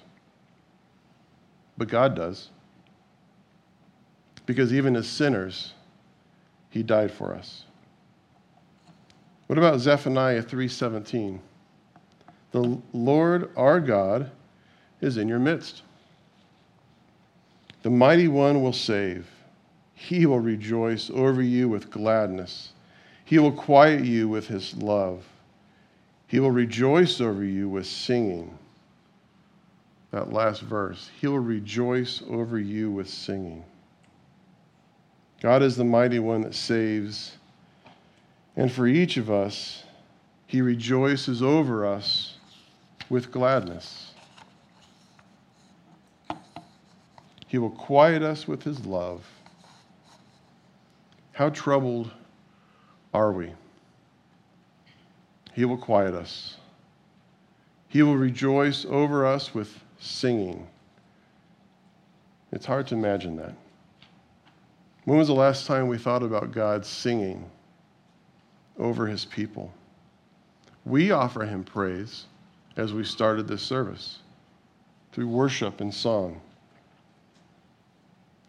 But 1.77 1.87
God 1.87 2.15
does 2.15 2.49
because 4.45 4.73
even 4.73 4.95
as 4.95 5.07
sinners, 5.07 5.73
he 6.69 6.83
died 6.83 7.11
for 7.11 7.33
us. 7.33 7.63
What 9.47 9.57
about 9.57 9.79
Zephaniah 9.79 10.43
3:17? 10.43 11.39
The 12.51 12.81
Lord 12.93 13.49
our 13.55 13.79
God 13.79 14.31
is 14.99 15.17
in 15.17 15.27
your 15.27 15.39
midst. 15.39 15.83
The 17.83 17.89
mighty 17.89 18.27
one 18.27 18.61
will 18.61 18.73
save. 18.73 19.27
He 19.93 20.25
will 20.25 20.39
rejoice 20.39 21.09
over 21.09 21.41
you 21.41 21.69
with 21.69 21.89
gladness. 21.89 22.73
He 23.25 23.39
will 23.39 23.51
quiet 23.51 24.03
you 24.03 24.27
with 24.27 24.47
his 24.47 24.75
love. 24.75 25.23
He 26.27 26.39
will 26.39 26.51
rejoice 26.51 27.19
over 27.21 27.43
you 27.43 27.69
with 27.69 27.85
singing. 27.85 28.57
That 30.11 30.33
last 30.33 30.61
verse. 30.61 31.09
He 31.19 31.27
will 31.27 31.39
rejoice 31.39 32.21
over 32.29 32.59
you 32.59 32.91
with 32.91 33.09
singing. 33.09 33.63
God 35.41 35.63
is 35.63 35.75
the 35.75 35.83
mighty 35.83 36.19
one 36.19 36.41
that 36.41 36.55
saves. 36.55 37.37
And 38.55 38.71
for 38.71 38.85
each 38.85 39.17
of 39.17 39.31
us, 39.31 39.83
he 40.45 40.61
rejoices 40.61 41.41
over 41.41 41.85
us 41.85 42.35
with 43.09 43.31
gladness. 43.31 44.13
He 47.47 47.57
will 47.57 47.71
quiet 47.71 48.21
us 48.23 48.47
with 48.47 48.63
his 48.63 48.85
love. 48.85 49.25
How 51.33 51.49
troubled 51.49 52.11
are 53.13 53.31
we? 53.31 53.51
He 55.53 55.65
will 55.65 55.77
quiet 55.77 56.13
us. 56.13 56.57
He 57.87 58.03
will 58.03 58.15
rejoice 58.15 58.85
over 58.85 59.25
us 59.25 59.53
with 59.53 59.77
singing. 59.99 60.67
It's 62.51 62.65
hard 62.65 62.87
to 62.87 62.95
imagine 62.95 63.35
that. 63.37 63.53
When 65.05 65.17
was 65.17 65.27
the 65.27 65.33
last 65.33 65.65
time 65.65 65.87
we 65.87 65.97
thought 65.97 66.23
about 66.23 66.51
God 66.51 66.85
singing 66.85 67.49
over 68.77 69.07
his 69.07 69.25
people? 69.25 69.73
We 70.85 71.11
offer 71.11 71.43
him 71.43 71.63
praise 71.63 72.25
as 72.77 72.93
we 72.93 73.03
started 73.03 73.47
this 73.47 73.61
service 73.61 74.19
through 75.11 75.27
worship 75.27 75.81
and 75.81 75.93
song. 75.93 76.39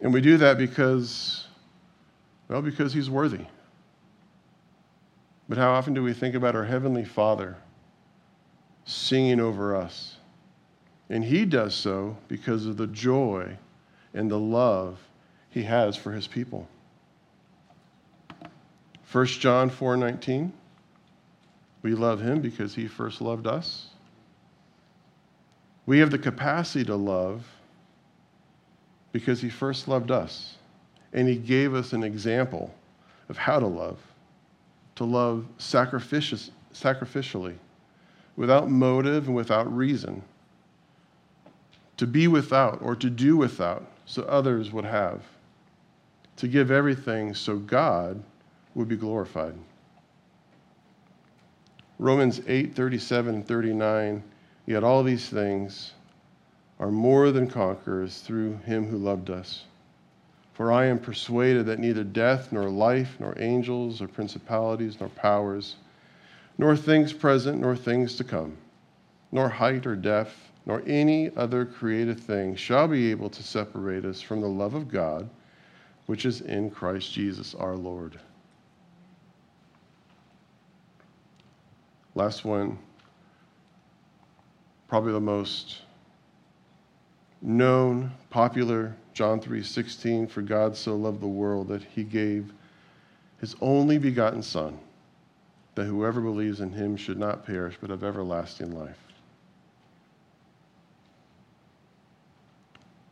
And 0.00 0.12
we 0.12 0.21
do 0.21 0.37
that 0.38 0.59
because, 0.59 1.47
well, 2.49 2.62
because 2.62 2.92
he's 2.92 3.11
worthy. 3.11 3.45
But 5.52 5.59
how 5.59 5.73
often 5.73 5.92
do 5.92 6.02
we 6.02 6.14
think 6.14 6.35
about 6.35 6.56
our 6.56 6.64
Heavenly 6.64 7.04
Father 7.04 7.59
singing 8.87 9.38
over 9.38 9.76
us? 9.76 10.16
And 11.11 11.23
he 11.23 11.44
does 11.44 11.75
so 11.75 12.16
because 12.26 12.64
of 12.64 12.78
the 12.78 12.87
joy 12.87 13.59
and 14.14 14.30
the 14.30 14.38
love 14.38 14.99
he 15.50 15.64
has 15.64 15.94
for 15.94 16.11
his 16.12 16.26
people. 16.26 16.66
1 19.12 19.26
John 19.26 19.68
4:19 19.68 20.52
We 21.82 21.94
love 21.97 22.23
him 22.23 22.40
because 22.40 22.75
he 22.75 22.88
first 22.88 23.21
loved 23.21 23.47
us. 23.47 23.90
We 25.85 25.99
have 25.99 26.11
the 26.11 26.18
capacity 26.18 26.87
to 26.87 26.97
love 26.97 27.47
because 29.12 29.42
he 29.42 29.50
first 29.50 29.87
loved 29.87 30.11
us 30.11 30.56
and 31.12 31.28
he 31.28 31.37
gave 31.37 31.75
us 31.75 31.92
an 31.92 32.02
example 32.02 32.73
of 33.28 33.37
how 33.37 33.59
to 33.59 33.66
love, 33.66 33.99
to 35.02 35.06
love 35.06 35.44
sacrificially, 35.59 37.56
without 38.37 38.71
motive 38.71 39.26
and 39.26 39.35
without 39.35 39.75
reason, 39.75 40.23
to 41.97 42.06
be 42.06 42.28
without 42.28 42.80
or 42.80 42.94
to 42.94 43.11
do 43.11 43.37
without 43.37 43.85
so 44.06 44.23
others 44.23 44.71
would 44.71 44.85
have, 44.85 45.23
to 46.37 46.47
give 46.47 46.71
everything 46.71 47.35
so 47.35 47.56
God 47.56 48.23
would 48.76 48.87
be 48.87 48.97
glorified. 48.97 49.56
Romans 51.99 52.40
8 52.47 52.75
37 52.75 53.35
and 53.35 53.47
39 53.47 54.23
Yet 54.66 54.85
all 54.85 55.02
these 55.02 55.28
things 55.28 55.94
are 56.78 56.92
more 56.92 57.32
than 57.32 57.49
conquerors 57.49 58.21
through 58.21 58.59
him 58.59 58.87
who 58.87 58.97
loved 58.97 59.28
us. 59.28 59.64
For 60.54 60.71
I 60.71 60.87
am 60.87 60.99
persuaded 60.99 61.66
that 61.66 61.78
neither 61.78 62.04
death, 62.04 62.52
nor 62.52 62.68
life, 62.68 63.16
nor 63.18 63.35
angels, 63.38 64.02
or 64.02 64.09
principalities, 64.09 65.00
nor 65.00 65.09
powers, 65.09 65.76
nor 66.59 66.76
things 66.76 67.12
present, 67.12 67.61
nor 67.61 67.75
things 67.75 68.16
to 68.16 68.25
come, 68.25 68.56
nor 69.30 69.49
height 69.49 69.87
or 69.87 69.97
depth, 69.97 70.52
nor 70.66 70.82
any 70.87 71.35
other 71.37 71.64
created 71.64 72.21
thing 72.21 72.54
shall 72.54 72.87
be 72.87 73.11
able 73.11 73.30
to 73.30 73.42
separate 73.42 74.04
us 74.04 74.21
from 74.21 74.40
the 74.40 74.49
love 74.49 74.75
of 74.75 74.88
God, 74.88 75.28
which 76.06 76.26
is 76.26 76.42
in 76.42 76.71
Christ 76.71 77.12
Jesus 77.12 77.54
our 77.54 77.75
Lord. 77.75 78.21
Last 82.14 82.44
one 82.44 82.78
probably 84.87 85.12
the 85.12 85.21
most 85.21 85.78
known, 87.40 88.12
popular 88.28 88.94
John 89.12 89.40
3:16 89.40 90.28
for 90.31 90.42
God 90.42 90.76
so 90.76 90.97
loved 90.97 91.21
the 91.21 91.28
world 91.28 91.69
that 91.69 91.83
he 91.83 92.04
gave 92.04 92.52
his 93.38 93.54
only 93.61 93.99
begotten 93.99 94.42
son 94.42 94.78
that 95.75 95.85
whoever 95.85 96.21
believes 96.21 96.61
in 96.61 96.73
him 96.73 96.97
should 96.97 97.19
not 97.19 97.45
perish 97.45 97.76
but 97.81 97.90
have 97.90 98.04
everlasting 98.04 98.73
life. 98.73 98.99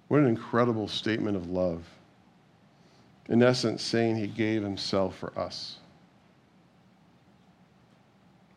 What 0.08 0.20
an 0.20 0.26
incredible 0.26 0.88
statement 0.88 1.36
of 1.36 1.50
love. 1.50 1.84
In 3.28 3.42
essence, 3.42 3.82
saying 3.82 4.16
he 4.16 4.26
gave 4.26 4.62
himself 4.62 5.16
for 5.16 5.38
us. 5.38 5.78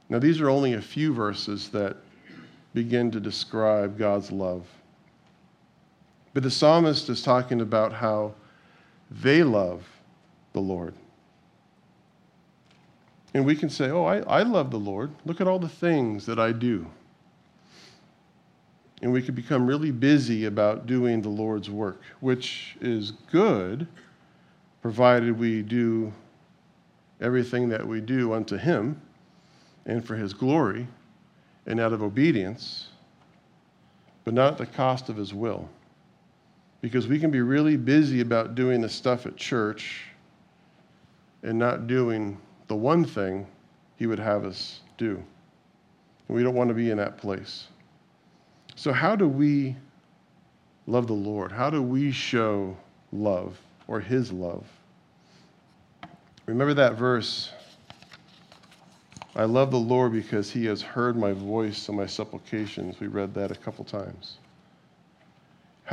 Now, 0.10 0.20
these 0.20 0.42
are 0.42 0.50
only 0.50 0.74
a 0.74 0.82
few 0.82 1.14
verses 1.14 1.70
that 1.70 1.98
begin 2.74 3.12
to 3.12 3.20
describe 3.20 3.98
God's 3.98 4.32
love. 4.32 4.66
But 6.34 6.44
the 6.44 6.52
psalmist 6.52 7.10
is 7.10 7.22
talking 7.22 7.62
about 7.62 7.94
how 7.94 8.34
they 9.10 9.44
love 9.44 9.88
the 10.54 10.60
Lord. 10.60 10.94
And 13.34 13.46
we 13.46 13.56
can 13.56 13.70
say, 13.70 13.90
Oh, 13.90 14.06
I, 14.06 14.20
I 14.20 14.44
love 14.44 14.72
the 14.72 14.80
Lord. 14.80 15.12
Look 15.26 15.42
at 15.42 15.48
all 15.48 15.60
the 15.60 15.70
things 15.70 16.26
that 16.26 16.40
I 16.40 16.52
do. 16.52 16.88
And 19.02 19.12
we 19.12 19.22
could 19.22 19.36
become 19.36 19.68
really 19.68 19.92
busy 19.92 20.46
about 20.46 20.88
doing 20.88 21.22
the 21.22 21.30
Lord's 21.30 21.70
work, 21.70 22.02
which 22.22 22.78
is 22.80 23.12
good, 23.32 23.86
provided 24.82 25.38
we 25.38 25.62
do 25.62 26.14
everything 27.20 27.70
that 27.70 27.86
we 27.86 28.00
do 28.00 28.34
unto 28.34 28.56
Him 28.56 29.02
and 29.86 30.06
for 30.06 30.16
His 30.16 30.34
glory 30.34 30.88
and 31.66 31.80
out 31.80 31.94
of 31.94 32.02
obedience, 32.02 32.88
but 34.24 34.34
not 34.34 34.54
at 34.54 34.58
the 34.58 34.66
cost 34.66 35.10
of 35.10 35.18
his 35.18 35.34
will. 35.34 35.70
Because 36.84 37.08
we 37.08 37.18
can 37.18 37.32
be 37.32 37.40
really 37.40 37.78
busy 37.78 38.20
about 38.20 38.56
doing 38.56 38.82
the 38.82 38.90
stuff 38.90 39.26
at 39.26 39.38
church 39.38 40.04
and 41.42 41.58
not 41.58 41.88
doing 41.88 42.38
the 42.68 42.76
one 42.76 43.06
thing 43.06 43.48
he 43.96 44.06
would 44.06 44.20
have 44.20 44.44
us 44.44 44.82
do. 44.98 45.16
And 46.28 46.36
we 46.36 46.44
don't 46.44 46.56
want 46.56 46.68
to 46.68 46.74
be 46.74 46.92
in 46.92 46.98
that 46.98 47.18
place. 47.18 47.68
So, 48.76 48.92
how 48.92 49.16
do 49.16 49.30
we 49.30 49.78
love 50.86 51.08
the 51.08 51.14
Lord? 51.14 51.54
How 51.54 51.70
do 51.70 51.82
we 51.82 52.12
show 52.12 52.76
love 53.14 53.58
or 53.88 54.02
his 54.02 54.34
love? 54.34 54.66
Remember 56.48 56.74
that 56.74 56.98
verse 56.98 57.54
I 59.36 59.46
love 59.46 59.72
the 59.72 59.80
Lord 59.80 60.12
because 60.12 60.52
he 60.52 60.66
has 60.66 60.82
heard 60.82 61.16
my 61.16 61.32
voice 61.32 61.88
and 61.88 61.98
my 61.98 62.06
supplications. 62.06 63.00
We 63.00 63.08
read 63.08 63.34
that 63.34 63.52
a 63.52 63.56
couple 63.56 63.84
times. 63.84 64.38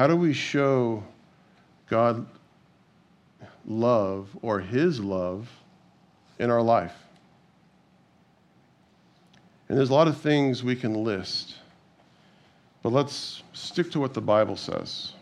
How 0.00 0.06
do 0.06 0.16
we 0.16 0.32
show 0.32 1.04
God 1.86 2.26
love 3.66 4.34
or 4.40 4.58
his 4.58 4.98
love 4.98 5.46
in 6.38 6.48
our 6.50 6.62
life? 6.62 6.94
And 9.68 9.76
there's 9.76 9.90
a 9.90 9.92
lot 9.92 10.08
of 10.08 10.16
things 10.16 10.64
we 10.64 10.74
can 10.74 10.94
list, 11.04 11.56
but 12.82 12.94
let's 12.94 13.42
stick 13.52 13.90
to 13.90 14.00
what 14.00 14.14
the 14.14 14.22
Bible 14.22 14.56
says. 14.56 15.12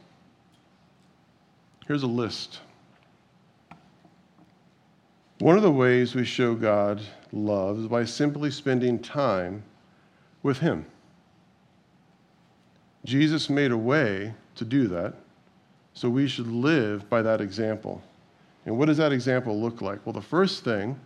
Here's 1.88 2.04
a 2.04 2.06
list. 2.06 2.60
One 5.40 5.56
of 5.56 5.64
the 5.64 5.72
ways 5.72 6.14
we 6.14 6.24
show 6.24 6.54
God 6.54 7.02
love 7.32 7.80
is 7.80 7.88
by 7.88 8.04
simply 8.04 8.52
spending 8.52 9.00
time 9.00 9.64
with 10.44 10.58
Him. 10.58 10.86
Jesus 13.04 13.50
made 13.50 13.72
a 13.72 13.76
way 13.76 14.34
to 14.58 14.64
do 14.64 14.86
that, 14.88 15.14
so 15.94 16.08
we 16.08 16.28
should 16.28 16.46
live 16.46 17.08
by 17.08 17.22
that 17.22 17.40
example. 17.40 18.02
And 18.66 18.78
what 18.78 18.86
does 18.86 18.98
that 18.98 19.12
example 19.12 19.60
look 19.60 19.80
like? 19.80 20.04
Well, 20.04 20.12
the 20.12 20.20
first 20.20 20.62
thing 20.62 20.98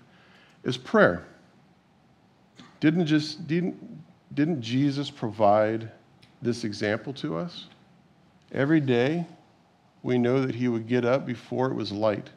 is 0.64 0.76
prayer. 0.76 1.24
Didn't, 2.80 3.06
just, 3.06 3.46
didn't, 3.46 3.76
didn't 4.34 4.60
Jesus 4.60 5.10
provide 5.10 5.90
this 6.40 6.64
example 6.64 7.12
to 7.14 7.36
us? 7.36 7.66
Every 8.52 8.80
day, 8.80 9.24
we 10.02 10.18
know 10.18 10.44
that 10.44 10.54
he 10.54 10.68
would 10.68 10.88
get 10.88 11.04
up 11.04 11.24
before 11.24 11.68
it 11.68 11.74
was 11.74 11.92
light 11.92 12.30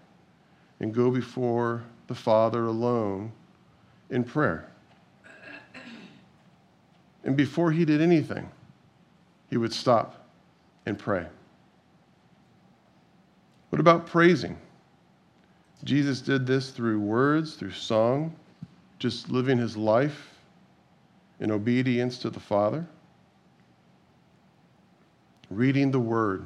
and 0.79 0.93
go 0.93 1.09
before 1.09 1.83
the 2.07 2.15
Father 2.15 2.65
alone 2.65 3.31
in 4.11 4.23
prayer. 4.23 4.69
And 7.23 7.35
before 7.35 7.71
he 7.71 7.85
did 7.85 8.01
anything, 8.01 8.47
he 9.49 9.57
would 9.57 9.73
stop 9.73 10.24
and 10.85 10.97
pray. 10.97 11.25
What 13.69 13.79
about 13.79 14.05
praising? 14.05 14.57
Jesus 15.83 16.21
did 16.21 16.47
this 16.47 16.71
through 16.71 16.99
words, 16.99 17.55
through 17.55 17.71
song, 17.71 18.35
just 18.99 19.29
living 19.29 19.57
his 19.57 19.75
life 19.75 20.35
in 21.39 21.51
obedience 21.51 22.17
to 22.19 22.29
the 22.29 22.39
Father. 22.39 22.85
Reading 25.49 25.91
the 25.91 25.99
Word, 25.99 26.45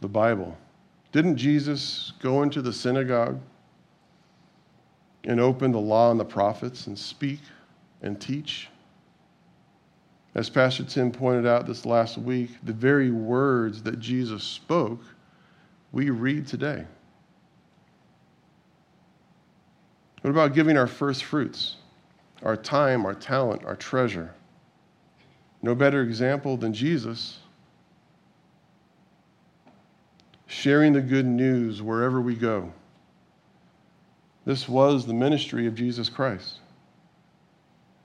the 0.00 0.08
Bible. 0.08 0.56
Didn't 1.10 1.36
Jesus 1.36 2.12
go 2.20 2.42
into 2.42 2.62
the 2.62 2.72
synagogue 2.72 3.40
and 5.24 5.40
open 5.40 5.72
the 5.72 5.80
law 5.80 6.10
and 6.10 6.18
the 6.18 6.24
prophets 6.24 6.86
and 6.86 6.98
speak 6.98 7.40
and 8.02 8.20
teach. 8.20 8.68
As 10.34 10.48
Pastor 10.48 10.84
Tim 10.84 11.12
pointed 11.12 11.46
out 11.46 11.66
this 11.66 11.84
last 11.84 12.16
week, 12.16 12.50
the 12.62 12.72
very 12.72 13.10
words 13.10 13.82
that 13.82 14.00
Jesus 14.00 14.42
spoke, 14.42 15.00
we 15.92 16.10
read 16.10 16.46
today. 16.46 16.86
What 20.22 20.30
about 20.30 20.54
giving 20.54 20.78
our 20.78 20.86
first 20.86 21.24
fruits, 21.24 21.76
our 22.42 22.56
time, 22.56 23.04
our 23.04 23.14
talent, 23.14 23.64
our 23.64 23.76
treasure? 23.76 24.34
No 25.60 25.74
better 25.74 26.02
example 26.02 26.56
than 26.56 26.72
Jesus. 26.72 27.40
Sharing 30.46 30.92
the 30.92 31.00
good 31.00 31.26
news 31.26 31.82
wherever 31.82 32.20
we 32.20 32.34
go 32.34 32.72
this 34.44 34.68
was 34.68 35.06
the 35.06 35.14
ministry 35.14 35.66
of 35.66 35.74
Jesus 35.74 36.08
Christ. 36.08 36.58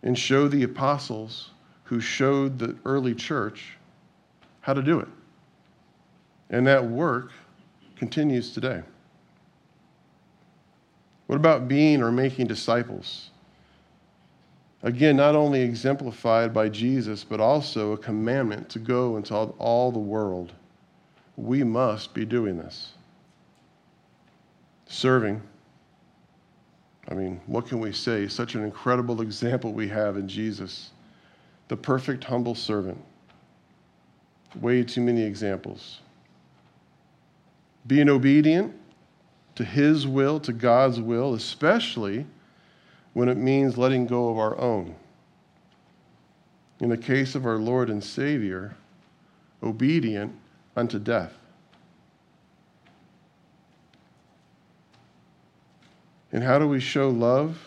and 0.04 0.18
show 0.18 0.48
the 0.48 0.64
apostles 0.64 1.50
who 1.88 2.00
showed 2.02 2.60
the 2.60 2.76
early 2.86 3.16
church 3.16 3.78
how 4.62 4.74
to 4.74 4.82
do 4.82 5.00
it. 5.00 5.08
And 6.50 6.68
that 6.68 6.86
work 6.86 7.32
continues 7.96 8.54
today. 8.54 8.82
What 11.28 11.38
about 11.38 11.68
being 11.68 12.02
or 12.02 12.12
making 12.12 12.48
disciples? 12.48 13.32
Again, 14.84 15.16
not 15.16 15.36
only 15.36 15.62
exemplified 15.62 16.54
by 16.54 16.70
Jesus, 16.70 17.24
but 17.24 17.40
also 17.40 17.94
a 17.94 17.98
commandment 17.98 18.70
to 18.70 18.80
go 18.80 19.18
into 19.18 19.34
all 19.34 19.92
the 19.92 20.00
world. 20.00 20.54
We 21.36 21.64
must 21.64 22.14
be 22.14 22.26
doing 22.26 22.58
this. 22.58 22.94
Serving. 24.86 25.42
I 27.10 27.14
mean, 27.14 27.42
what 27.48 27.68
can 27.68 27.80
we 27.80 27.94
say? 27.94 28.28
Such 28.28 28.56
an 28.56 28.64
incredible 28.64 29.22
example 29.22 29.74
we 29.74 29.88
have 29.88 30.18
in 30.18 30.28
Jesus, 30.28 30.92
the 31.68 31.78
perfect, 31.78 32.24
humble 32.24 32.56
servant. 32.56 33.04
Way 34.60 34.84
too 34.84 35.02
many 35.02 35.24
examples. 35.24 36.00
Being 37.86 38.10
obedient 38.10 38.74
to 39.56 39.64
His 39.64 40.08
will, 40.08 40.40
to 40.42 40.54
God's 40.54 41.00
will, 41.02 41.34
especially 41.34 42.26
when 43.14 43.30
it 43.30 43.38
means 43.38 43.78
letting 43.78 44.06
go 44.06 44.30
of 44.30 44.38
our 44.38 44.58
own. 44.60 44.96
In 46.80 46.90
the 46.90 46.98
case 46.98 47.34
of 47.34 47.46
our 47.46 47.58
Lord 47.58 47.90
and 47.90 48.04
Savior, 48.04 48.76
obedient 49.64 50.34
unto 50.76 51.00
death. 51.00 51.34
And 56.32 56.44
how 56.44 56.60
do 56.60 56.68
we 56.68 56.80
show 56.80 57.10
love? 57.10 57.58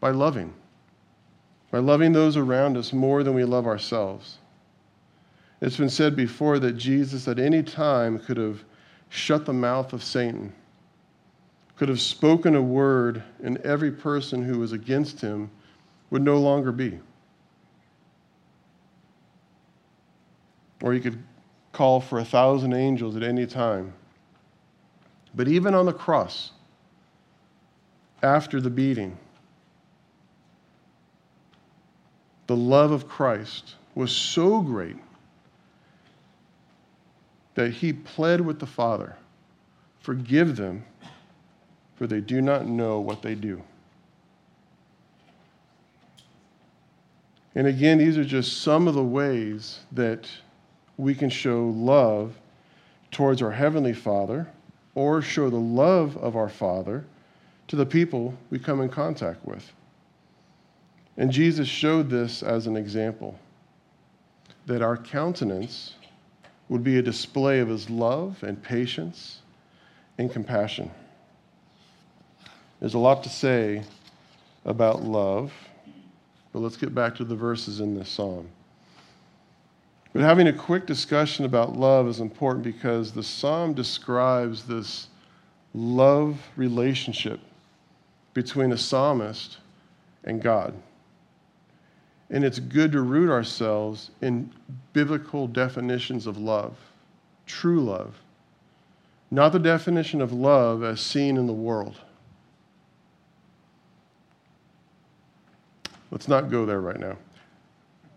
By 0.00 0.10
loving. 0.10 0.52
By 1.70 1.78
loving 1.78 2.12
those 2.12 2.36
around 2.36 2.76
us 2.76 2.92
more 2.92 3.22
than 3.22 3.34
we 3.34 3.44
love 3.44 3.66
ourselves. 3.66 4.38
It's 5.60 5.76
been 5.76 5.90
said 5.90 6.14
before 6.16 6.58
that 6.58 6.72
Jesus 6.72 7.28
at 7.28 7.38
any 7.38 7.62
time 7.62 8.18
could 8.18 8.36
have 8.36 8.64
shut 9.08 9.46
the 9.46 9.52
mouth 9.52 9.92
of 9.92 10.02
Satan 10.02 10.52
could 11.76 11.88
have 11.90 12.00
spoken 12.00 12.54
a 12.54 12.62
word, 12.62 13.22
and 13.42 13.58
every 13.58 13.92
person 13.92 14.42
who 14.42 14.58
was 14.58 14.72
against 14.72 15.20
him 15.20 15.50
would 16.10 16.22
no 16.22 16.38
longer 16.38 16.72
be. 16.72 16.98
Or 20.82 20.92
he 20.92 21.00
could 21.00 21.22
call 21.72 22.00
for 22.00 22.18
a 22.18 22.24
thousand 22.24 22.72
angels 22.72 23.14
at 23.14 23.22
any 23.22 23.46
time. 23.46 23.92
But 25.34 25.48
even 25.48 25.74
on 25.74 25.84
the 25.84 25.92
cross, 25.92 26.52
after 28.22 28.60
the 28.60 28.70
beating, 28.70 29.18
the 32.46 32.56
love 32.56 32.92
of 32.92 33.08
Christ 33.08 33.74
was 33.94 34.12
so 34.12 34.60
great 34.60 34.96
that 37.54 37.72
he 37.72 37.92
pled 37.92 38.40
with 38.40 38.58
the 38.58 38.66
Father, 38.66 39.16
Forgive 40.06 40.54
them 40.54 40.84
for 41.96 42.06
they 42.06 42.20
do 42.20 42.40
not 42.40 42.64
know 42.64 43.00
what 43.00 43.22
they 43.22 43.34
do. 43.34 43.60
And 47.56 47.66
again, 47.66 47.98
these 47.98 48.16
are 48.16 48.24
just 48.24 48.62
some 48.62 48.86
of 48.86 48.94
the 48.94 49.02
ways 49.02 49.80
that 49.90 50.28
we 50.96 51.12
can 51.12 51.28
show 51.28 51.70
love 51.74 52.38
towards 53.10 53.42
our 53.42 53.50
Heavenly 53.50 53.94
Father 53.94 54.46
or 54.94 55.22
show 55.22 55.50
the 55.50 55.56
love 55.56 56.16
of 56.18 56.36
our 56.36 56.50
Father 56.50 57.04
to 57.66 57.74
the 57.74 57.84
people 57.84 58.32
we 58.50 58.60
come 58.60 58.80
in 58.80 58.88
contact 58.88 59.44
with. 59.44 59.72
And 61.16 61.30
Jesus 61.30 61.66
showed 61.68 62.10
this 62.10 62.42
as 62.42 62.66
an 62.66 62.76
example 62.76 63.38
that 64.66 64.82
our 64.82 64.96
countenance 64.96 65.94
would 66.68 66.82
be 66.82 66.98
a 66.98 67.02
display 67.02 67.60
of 67.60 67.68
his 67.68 67.88
love 67.88 68.42
and 68.42 68.60
patience 68.62 69.40
and 70.18 70.30
compassion. 70.30 70.90
There's 72.80 72.94
a 72.94 72.98
lot 72.98 73.22
to 73.22 73.28
say 73.28 73.82
about 74.64 75.02
love, 75.02 75.52
but 76.52 76.58
let's 76.58 76.76
get 76.76 76.94
back 76.94 77.14
to 77.16 77.24
the 77.24 77.36
verses 77.36 77.80
in 77.80 77.94
this 77.94 78.08
psalm. 78.08 78.48
But 80.12 80.22
having 80.22 80.48
a 80.48 80.52
quick 80.52 80.86
discussion 80.86 81.44
about 81.44 81.76
love 81.76 82.08
is 82.08 82.20
important 82.20 82.64
because 82.64 83.12
the 83.12 83.22
psalm 83.22 83.74
describes 83.74 84.64
this 84.64 85.08
love 85.74 86.40
relationship 86.56 87.38
between 88.34 88.72
a 88.72 88.78
psalmist 88.78 89.58
and 90.24 90.42
God. 90.42 90.74
And 92.30 92.44
it's 92.44 92.58
good 92.58 92.92
to 92.92 93.02
root 93.02 93.30
ourselves 93.30 94.10
in 94.20 94.52
biblical 94.92 95.46
definitions 95.46 96.26
of 96.26 96.38
love, 96.38 96.76
true 97.46 97.80
love, 97.80 98.16
not 99.30 99.52
the 99.52 99.58
definition 99.58 100.20
of 100.20 100.32
love 100.32 100.82
as 100.82 101.00
seen 101.00 101.36
in 101.36 101.46
the 101.46 101.52
world. 101.52 102.00
Let's 106.10 106.28
not 106.28 106.50
go 106.50 106.66
there 106.66 106.80
right 106.80 106.98
now. 106.98 107.16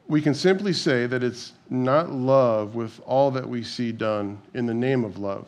We 0.07 0.21
can 0.21 0.33
simply 0.33 0.73
say 0.73 1.05
that 1.05 1.23
it's 1.23 1.53
not 1.69 2.11
love 2.11 2.73
with 2.73 2.99
all 3.05 3.29
that 3.31 3.47
we 3.47 3.61
see 3.63 3.91
done 3.91 4.41
in 4.53 4.65
the 4.65 4.73
name 4.73 5.03
of 5.03 5.19
love. 5.19 5.47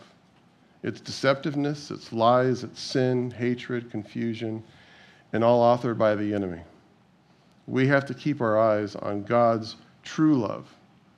It's 0.83 0.99
deceptiveness, 0.99 1.91
it's 1.91 2.11
lies, 2.11 2.63
it's 2.63 2.79
sin, 2.79 3.31
hatred, 3.31 3.89
confusion, 3.89 4.63
and 5.33 5.43
all 5.43 5.61
authored 5.61 5.97
by 5.97 6.15
the 6.15 6.33
enemy. 6.33 6.61
We 7.71 7.87
have 7.87 8.05
to 8.05 8.13
keep 8.13 8.41
our 8.41 8.59
eyes 8.59 8.95
on 8.95 9.23
God's 9.23 9.77
true 10.03 10.35
love, 10.35 10.67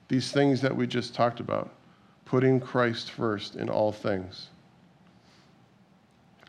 these 0.08 0.32
things 0.32 0.60
that 0.62 0.74
we 0.74 0.86
just 0.86 1.14
talked 1.14 1.40
about, 1.40 1.74
putting 2.24 2.60
Christ 2.60 3.10
first 3.10 3.56
in 3.56 3.68
all 3.68 3.92
things. 3.92 4.48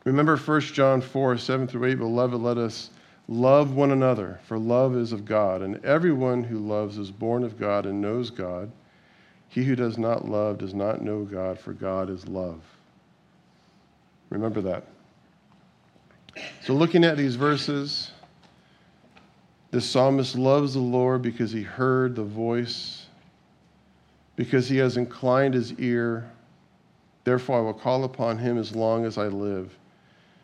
Remember 0.05 0.37
1 0.37 0.61
John 0.61 1.01
4 1.01 1.37
7 1.37 1.67
through 1.67 1.85
8, 1.85 1.95
beloved, 1.95 2.39
let 2.39 2.57
us 2.57 2.91
Love 3.27 3.73
one 3.73 3.91
another, 3.91 4.39
for 4.43 4.59
love 4.59 4.95
is 4.95 5.11
of 5.11 5.25
God, 5.25 5.63
and 5.63 5.83
everyone 5.83 6.43
who 6.43 6.59
loves 6.59 6.99
is 6.99 7.09
born 7.09 7.43
of 7.43 7.59
God 7.59 7.87
and 7.87 7.99
knows 7.99 8.29
God. 8.29 8.71
He 9.49 9.63
who 9.63 9.75
does 9.75 9.97
not 9.97 10.29
love 10.29 10.59
does 10.59 10.75
not 10.75 11.01
know 11.01 11.23
God, 11.23 11.57
for 11.57 11.73
God 11.73 12.09
is 12.09 12.27
love. 12.27 12.61
Remember 14.29 14.61
that. 14.61 14.83
So, 16.63 16.73
looking 16.73 17.03
at 17.03 17.17
these 17.17 17.35
verses, 17.35 18.11
the 19.75 19.81
psalmist 19.81 20.37
loves 20.37 20.73
the 20.73 20.79
Lord 20.79 21.21
because 21.21 21.51
he 21.51 21.61
heard 21.61 22.15
the 22.15 22.23
voice, 22.23 23.07
because 24.37 24.69
he 24.69 24.77
has 24.77 24.95
inclined 24.95 25.53
his 25.53 25.73
ear. 25.73 26.31
Therefore, 27.25 27.57
I 27.57 27.61
will 27.61 27.73
call 27.73 28.05
upon 28.05 28.37
him 28.37 28.57
as 28.57 28.73
long 28.73 29.03
as 29.03 29.17
I 29.17 29.27
live. 29.27 29.77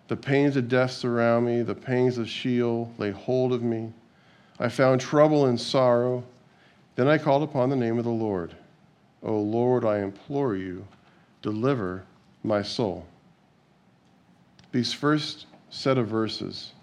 The 0.09 0.17
pains 0.17 0.57
of 0.57 0.67
death 0.67 0.91
surround 0.91 1.45
me, 1.45 1.61
the 1.61 1.73
pains 1.73 2.17
of 2.17 2.27
Sheol 2.27 2.93
lay 2.97 3.11
hold 3.11 3.53
of 3.53 3.63
me. 3.63 3.93
I 4.59 4.67
found 4.67 4.99
trouble 4.99 5.45
and 5.45 5.57
sorrow. 5.57 6.25
Then 6.97 7.07
I 7.07 7.17
called 7.17 7.43
upon 7.43 7.69
the 7.69 7.77
name 7.77 7.97
of 7.97 8.03
the 8.03 8.09
Lord. 8.09 8.53
O 9.23 9.39
Lord, 9.39 9.85
I 9.85 9.99
implore 9.99 10.57
you, 10.57 10.85
deliver 11.41 12.03
my 12.43 12.61
soul. 12.61 13.07
These 14.73 14.91
first 14.91 15.45
set 15.69 15.97
of 15.97 16.09
verses, 16.09 16.73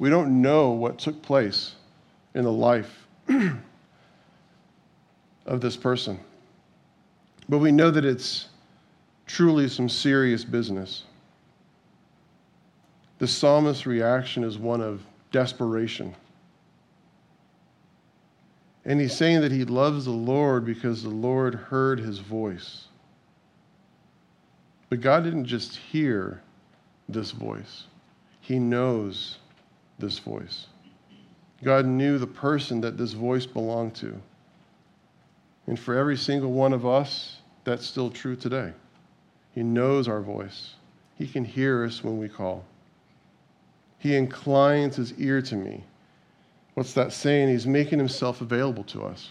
we 0.00 0.10
don't 0.10 0.42
know 0.42 0.72
what 0.72 0.98
took 0.98 1.22
place 1.22 1.76
in 2.34 2.44
the 2.44 2.52
life 2.52 3.06
of 5.46 5.60
this 5.60 5.76
person, 5.76 6.18
but 7.48 7.58
we 7.58 7.72
know 7.72 7.90
that 7.90 8.04
it's 8.04 8.48
truly 9.26 9.68
some 9.68 9.88
serious 9.88 10.44
business. 10.44 11.04
The 13.18 13.28
psalmist's 13.28 13.86
reaction 13.86 14.44
is 14.44 14.58
one 14.58 14.80
of 14.80 15.02
desperation. 15.30 16.14
And 18.84 19.00
he's 19.00 19.16
saying 19.16 19.42
that 19.42 19.52
he 19.52 19.64
loves 19.64 20.06
the 20.06 20.10
Lord 20.10 20.64
because 20.64 21.02
the 21.02 21.08
Lord 21.08 21.54
heard 21.54 22.00
his 22.00 22.18
voice. 22.18 22.86
But 24.92 25.00
God 25.00 25.24
didn't 25.24 25.46
just 25.46 25.76
hear 25.76 26.42
this 27.08 27.30
voice, 27.30 27.84
He 28.42 28.58
knows 28.58 29.38
this 29.98 30.18
voice. 30.18 30.66
God 31.62 31.86
knew 31.86 32.18
the 32.18 32.26
person 32.26 32.80
that 32.80 32.98
this 32.98 33.12
voice 33.12 33.46
belonged 33.46 33.94
to. 33.96 34.20
And 35.66 35.78
for 35.78 35.96
every 35.96 36.16
single 36.16 36.52
one 36.52 36.72
of 36.72 36.84
us, 36.84 37.36
that's 37.64 37.86
still 37.86 38.10
true 38.10 38.34
today. 38.34 38.72
He 39.54 39.62
knows 39.62 40.08
our 40.08 40.20
voice, 40.20 40.74
He 41.16 41.26
can 41.26 41.44
hear 41.44 41.84
us 41.84 42.02
when 42.02 42.18
we 42.18 42.28
call. 42.28 42.64
He 43.98 44.16
inclines 44.16 44.96
his 44.96 45.12
ear 45.20 45.40
to 45.42 45.54
me. 45.54 45.84
What's 46.74 46.92
that 46.94 47.12
saying? 47.12 47.50
He's 47.50 47.68
making 47.68 48.00
himself 48.00 48.40
available 48.40 48.82
to 48.84 49.04
us 49.04 49.28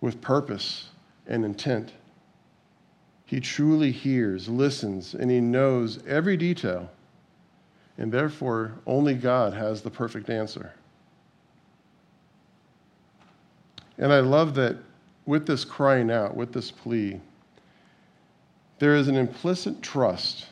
with 0.00 0.20
purpose 0.20 0.90
and 1.26 1.44
intent. 1.44 1.92
He 3.24 3.40
truly 3.40 3.90
hears, 3.90 4.48
listens, 4.48 5.14
and 5.14 5.28
he 5.28 5.40
knows 5.40 5.98
every 6.06 6.36
detail. 6.36 6.88
And 7.98 8.12
therefore, 8.12 8.72
only 8.86 9.14
God 9.14 9.54
has 9.54 9.82
the 9.82 9.90
perfect 9.90 10.28
answer. 10.28 10.72
And 13.98 14.12
I 14.12 14.20
love 14.20 14.54
that 14.56 14.76
with 15.24 15.46
this 15.46 15.64
crying 15.64 16.10
out, 16.10 16.36
with 16.36 16.52
this 16.52 16.70
plea, 16.70 17.20
there 18.78 18.94
is 18.94 19.08
an 19.08 19.16
implicit 19.16 19.80
trust 19.80 20.46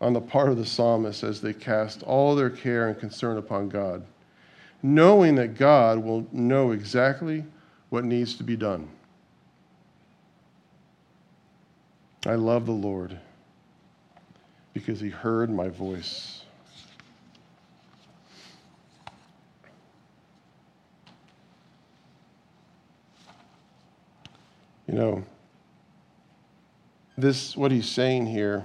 on 0.00 0.12
the 0.12 0.20
part 0.20 0.50
of 0.50 0.58
the 0.58 0.66
psalmist 0.66 1.22
as 1.22 1.40
they 1.40 1.54
cast 1.54 2.02
all 2.02 2.34
their 2.34 2.50
care 2.50 2.88
and 2.88 2.98
concern 2.98 3.38
upon 3.38 3.70
God, 3.70 4.04
knowing 4.82 5.34
that 5.36 5.56
God 5.56 5.98
will 5.98 6.26
know 6.30 6.72
exactly 6.72 7.44
what 7.88 8.04
needs 8.04 8.34
to 8.34 8.42
be 8.42 8.56
done. 8.56 8.88
I 12.26 12.34
love 12.34 12.66
the 12.66 12.72
Lord 12.72 13.18
because 14.74 15.00
he 15.00 15.08
heard 15.08 15.50
my 15.50 15.68
voice. 15.68 16.43
You 24.94 25.00
know, 25.00 25.24
this, 27.18 27.56
what 27.56 27.72
he's 27.72 27.88
saying 27.88 28.26
here, 28.26 28.64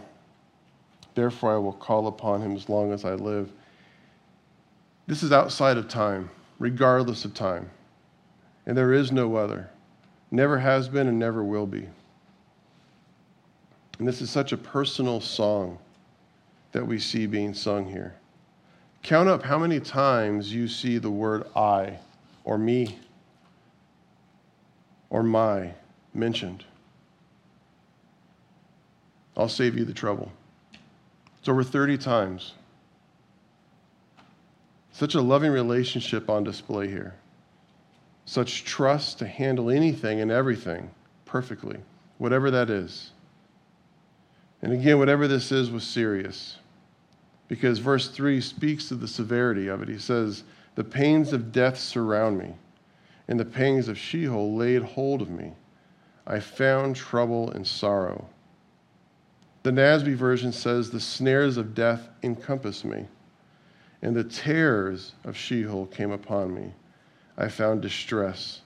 therefore 1.15 1.56
I 1.56 1.58
will 1.58 1.74
call 1.74 2.06
upon 2.06 2.44
him 2.44 2.56
as 2.56 2.70
long 2.70 2.94
as 2.94 3.04
I 3.04 3.15
live. 3.15 3.52
This 5.08 5.24
is 5.24 5.32
outside 5.32 5.78
of 5.78 5.88
time, 5.88 6.30
regardless 6.60 7.26
of 7.26 7.34
time. 7.34 7.72
And 8.68 8.78
there 8.78 8.94
is 8.94 9.12
no 9.12 9.38
other. 9.38 9.72
Never 10.30 10.60
has 10.60 10.88
been 10.88 11.08
and 11.08 11.18
never 11.18 11.44
will 11.44 11.65
be. 11.65 11.89
And 13.98 14.08
this 14.08 14.22
is 14.22 14.30
such 14.30 14.52
a 14.52 14.58
personal 14.58 15.20
song 15.22 15.80
that 16.74 16.86
we 16.86 17.00
see 17.00 17.26
being 17.26 17.56
sung 17.56 17.89
here. 17.89 18.13
Count 19.02 19.28
up 19.28 19.42
how 19.42 19.58
many 19.58 19.80
times 19.80 20.54
you 20.54 20.68
see 20.68 21.00
the 21.00 21.10
word 21.10 21.48
I 21.56 21.98
or 22.44 22.60
me 22.60 23.00
or 25.10 25.24
my 25.24 25.74
mentioned. 26.13 26.65
I'll 29.38 29.50
save 29.50 29.78
you 29.78 29.86
the 29.86 29.93
trouble. 29.93 30.32
It's 31.39 31.48
over 31.48 31.63
30 31.63 31.98
times. 31.98 32.54
Such 34.91 35.15
a 35.15 35.22
loving 35.22 35.52
relationship 35.52 36.30
on 36.30 36.43
display 36.43 36.89
here. 36.89 37.15
Such 38.26 38.65
trust 38.65 39.19
to 39.19 39.28
handle 39.28 39.69
anything 39.69 40.19
and 40.19 40.30
everything 40.30 40.91
perfectly, 41.26 41.78
whatever 42.17 42.52
that 42.52 42.69
is. 42.69 43.12
And 44.62 44.74
again, 44.74 45.00
whatever 45.00 45.28
this 45.28 45.52
is 45.52 45.72
was 45.72 45.86
serious. 45.86 46.58
Because 47.48 47.80
verse 47.80 48.10
3 48.10 48.41
speaks 48.41 48.89
to 48.89 48.95
the 48.95 49.08
severity 49.08 49.67
of 49.67 49.82
it. 49.82 49.88
He 49.88 49.98
says, 49.98 50.43
The 50.76 50.84
pains 50.84 51.32
of 51.34 51.52
death 51.52 51.80
surround 51.80 52.38
me, 52.38 52.56
and 53.28 53.39
the 53.39 53.45
pangs 53.45 53.88
of 53.88 53.98
Sheol 53.98 54.56
laid 54.56 54.84
hold 54.84 55.22
of 55.22 55.30
me. 55.30 55.54
I 56.30 56.39
found 56.39 56.96
trouble 56.96 57.50
and 57.50 57.65
sorrow. 57.65 58.30
The 59.63 59.72
NASB 59.72 60.13
version 60.13 60.52
says, 60.52 60.92
The 60.92 61.00
snares 61.00 61.58
of 61.58 61.74
death 61.74 62.08
encompassed 62.22 62.86
me, 62.86 63.08
and 64.04 64.15
the 64.15 64.24
terrors 64.24 65.13
of 65.26 65.36
Sheol 65.36 65.88
came 65.88 66.12
upon 66.12 66.54
me. 66.54 66.72
I 67.36 67.48
found 67.48 67.82
distress 67.82 68.62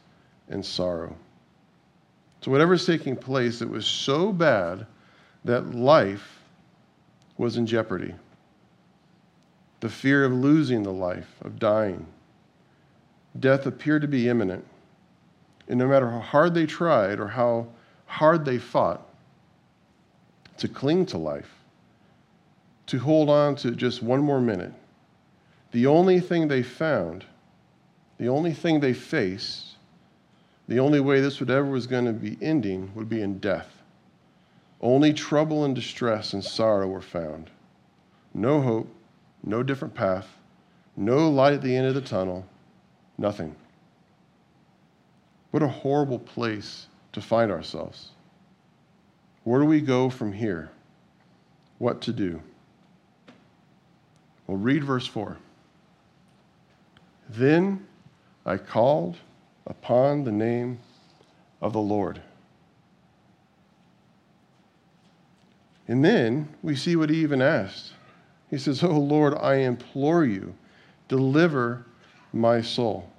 and 0.50 0.64
sorrow. 0.64 1.16
So, 2.42 2.52
whatever 2.52 2.72
whatever's 2.72 2.86
taking 2.86 3.16
place, 3.16 3.62
it 3.62 3.70
was 3.70 3.86
so 3.86 4.34
bad 4.34 4.86
that 5.46 5.74
life 5.74 6.42
was 7.38 7.56
in 7.56 7.66
jeopardy. 7.66 8.14
The 9.80 9.90
fear 9.90 10.26
of 10.26 10.34
losing 10.34 10.84
the 10.84 10.92
life, 10.92 11.34
of 11.42 11.60
dying. 11.60 12.06
Death 13.40 13.66
appeared 13.66 14.02
to 14.02 14.08
be 14.10 14.28
imminent. 14.28 14.66
And 15.68 15.80
no 15.80 15.88
matter 15.88 16.10
how 16.10 16.20
hard 16.20 16.54
they 16.54 16.66
tried 16.66 17.20
or 17.20 17.28
how 17.28 17.68
hard 18.06 18.46
they 18.46 18.58
fought 18.58 19.08
to 20.58 20.68
cling 20.68 21.06
to 21.08 21.18
life, 21.18 21.52
to 22.88 23.00
hold 23.00 23.30
on 23.30 23.56
to 23.56 23.72
just 23.72 24.04
one 24.04 24.22
more 24.22 24.42
minute, 24.42 24.74
the 25.72 25.88
only 25.88 26.20
thing 26.20 26.48
they 26.48 26.64
found, 26.64 27.26
the 28.18 28.28
only 28.28 28.54
thing 28.54 28.80
they 28.80 28.94
faced, 28.94 29.76
the 30.68 30.80
only 30.80 31.00
way 31.00 31.20
this 31.20 31.40
would 31.40 31.50
ever 31.50 31.66
was 31.66 31.88
going 31.88 32.06
to 32.06 32.14
be 32.14 32.38
ending 32.42 32.92
would 32.96 33.10
be 33.10 33.22
in 33.22 33.40
death. 33.40 33.82
Only 34.82 35.14
trouble 35.14 35.64
and 35.64 35.74
distress 35.74 36.34
and 36.34 36.44
sorrow 36.44 36.88
were 36.88 37.02
found. 37.02 37.50
No 38.34 38.62
hope, 38.62 38.94
no 39.44 39.64
different 39.64 39.94
path, 39.94 40.28
no 40.96 41.30
light 41.30 41.54
at 41.54 41.62
the 41.62 41.76
end 41.76 41.88
of 41.88 41.96
the 41.96 42.02
tunnel, 42.02 42.46
nothing. 43.18 43.56
What 45.54 45.62
a 45.62 45.68
horrible 45.68 46.18
place 46.18 46.88
to 47.12 47.22
find 47.22 47.52
ourselves. 47.52 48.10
Where 49.44 49.62
do 49.62 49.68
we 49.68 49.82
go 49.82 50.10
from 50.10 50.34
here? 50.34 50.72
What 51.78 52.02
to 52.02 52.12
do? 52.12 52.42
Well, 54.48 54.58
read 54.58 54.84
verse 54.84 55.06
4. 55.06 55.38
Then 57.30 57.86
I 58.48 58.58
called 58.58 59.18
upon 59.68 60.24
the 60.24 60.32
name 60.32 60.80
of 61.62 61.72
the 61.72 61.80
Lord. 61.80 62.20
And 65.88 66.04
then 66.04 66.50
we 66.64 66.76
see 66.76 66.96
what 66.96 67.12
he 67.12 67.18
even 67.18 67.44
asked. 67.44 67.94
He 68.50 68.58
says, 68.58 68.82
Oh 68.82 68.98
Lord, 68.98 69.36
I 69.36 69.58
implore 69.58 70.26
you, 70.26 70.56
deliver 71.08 71.86
my 72.34 72.60
soul. 72.60 73.13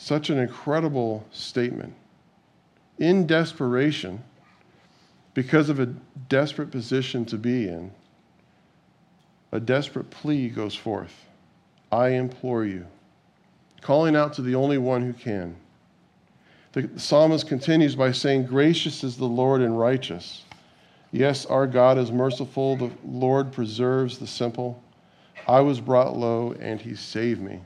Such 0.00 0.30
an 0.30 0.38
incredible 0.38 1.26
statement. 1.32 1.92
In 2.98 3.26
desperation, 3.26 4.22
because 5.34 5.68
of 5.68 5.80
a 5.80 5.86
desperate 6.28 6.70
position 6.70 7.24
to 7.26 7.36
be 7.36 7.68
in, 7.68 7.90
a 9.50 9.58
desperate 9.58 10.08
plea 10.08 10.48
goes 10.48 10.76
forth 10.76 11.26
I 11.90 12.10
implore 12.10 12.64
you, 12.64 12.86
calling 13.80 14.14
out 14.14 14.34
to 14.34 14.42
the 14.42 14.54
only 14.54 14.78
one 14.78 15.02
who 15.02 15.12
can. 15.12 15.56
The 16.72 16.88
psalmist 16.96 17.48
continues 17.48 17.96
by 17.96 18.12
saying, 18.12 18.46
Gracious 18.46 19.02
is 19.02 19.16
the 19.16 19.24
Lord 19.24 19.62
and 19.62 19.76
righteous. 19.76 20.44
Yes, 21.10 21.44
our 21.44 21.66
God 21.66 21.98
is 21.98 22.12
merciful. 22.12 22.76
The 22.76 22.92
Lord 23.04 23.52
preserves 23.52 24.18
the 24.18 24.28
simple. 24.28 24.80
I 25.48 25.60
was 25.60 25.80
brought 25.80 26.16
low, 26.16 26.54
and 26.60 26.80
he 26.80 26.94
saved 26.94 27.40
me. 27.40 27.62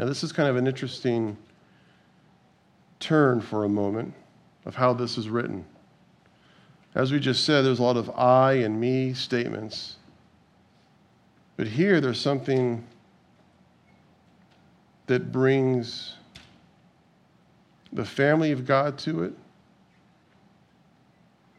Now, 0.00 0.06
this 0.06 0.24
is 0.24 0.32
kind 0.32 0.48
of 0.48 0.56
an 0.56 0.66
interesting 0.66 1.36
turn 3.00 3.42
for 3.42 3.64
a 3.64 3.68
moment 3.68 4.14
of 4.64 4.74
how 4.74 4.94
this 4.94 5.18
is 5.18 5.28
written. 5.28 5.66
As 6.94 7.12
we 7.12 7.20
just 7.20 7.44
said, 7.44 7.66
there's 7.66 7.80
a 7.80 7.82
lot 7.82 7.98
of 7.98 8.08
I 8.18 8.52
and 8.54 8.80
me 8.80 9.12
statements. 9.12 9.96
But 11.58 11.66
here, 11.66 12.00
there's 12.00 12.18
something 12.18 12.82
that 15.06 15.30
brings 15.30 16.14
the 17.92 18.06
family 18.06 18.52
of 18.52 18.64
God 18.64 18.96
to 19.00 19.24
it. 19.24 19.34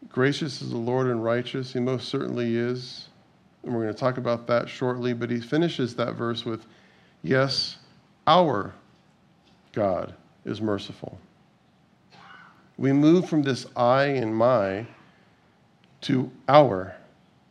Gracious 0.09 0.63
is 0.63 0.71
the 0.71 0.77
Lord 0.77 1.05
and 1.05 1.23
righteous. 1.23 1.73
He 1.73 1.79
most 1.79 2.09
certainly 2.09 2.55
is. 2.55 3.07
And 3.61 3.71
we're 3.71 3.83
going 3.83 3.93
to 3.93 3.99
talk 3.99 4.17
about 4.17 4.47
that 4.47 4.67
shortly. 4.67 5.13
But 5.13 5.29
he 5.29 5.39
finishes 5.39 5.95
that 5.97 6.15
verse 6.15 6.43
with, 6.43 6.65
Yes, 7.21 7.77
our 8.27 8.73
God 9.73 10.13
is 10.45 10.61
merciful. 10.61 11.17
We 12.77 12.93
move 12.93 13.29
from 13.29 13.43
this 13.43 13.65
I 13.75 14.05
and 14.05 14.35
my 14.35 14.85
to 16.01 16.31
our, 16.47 16.95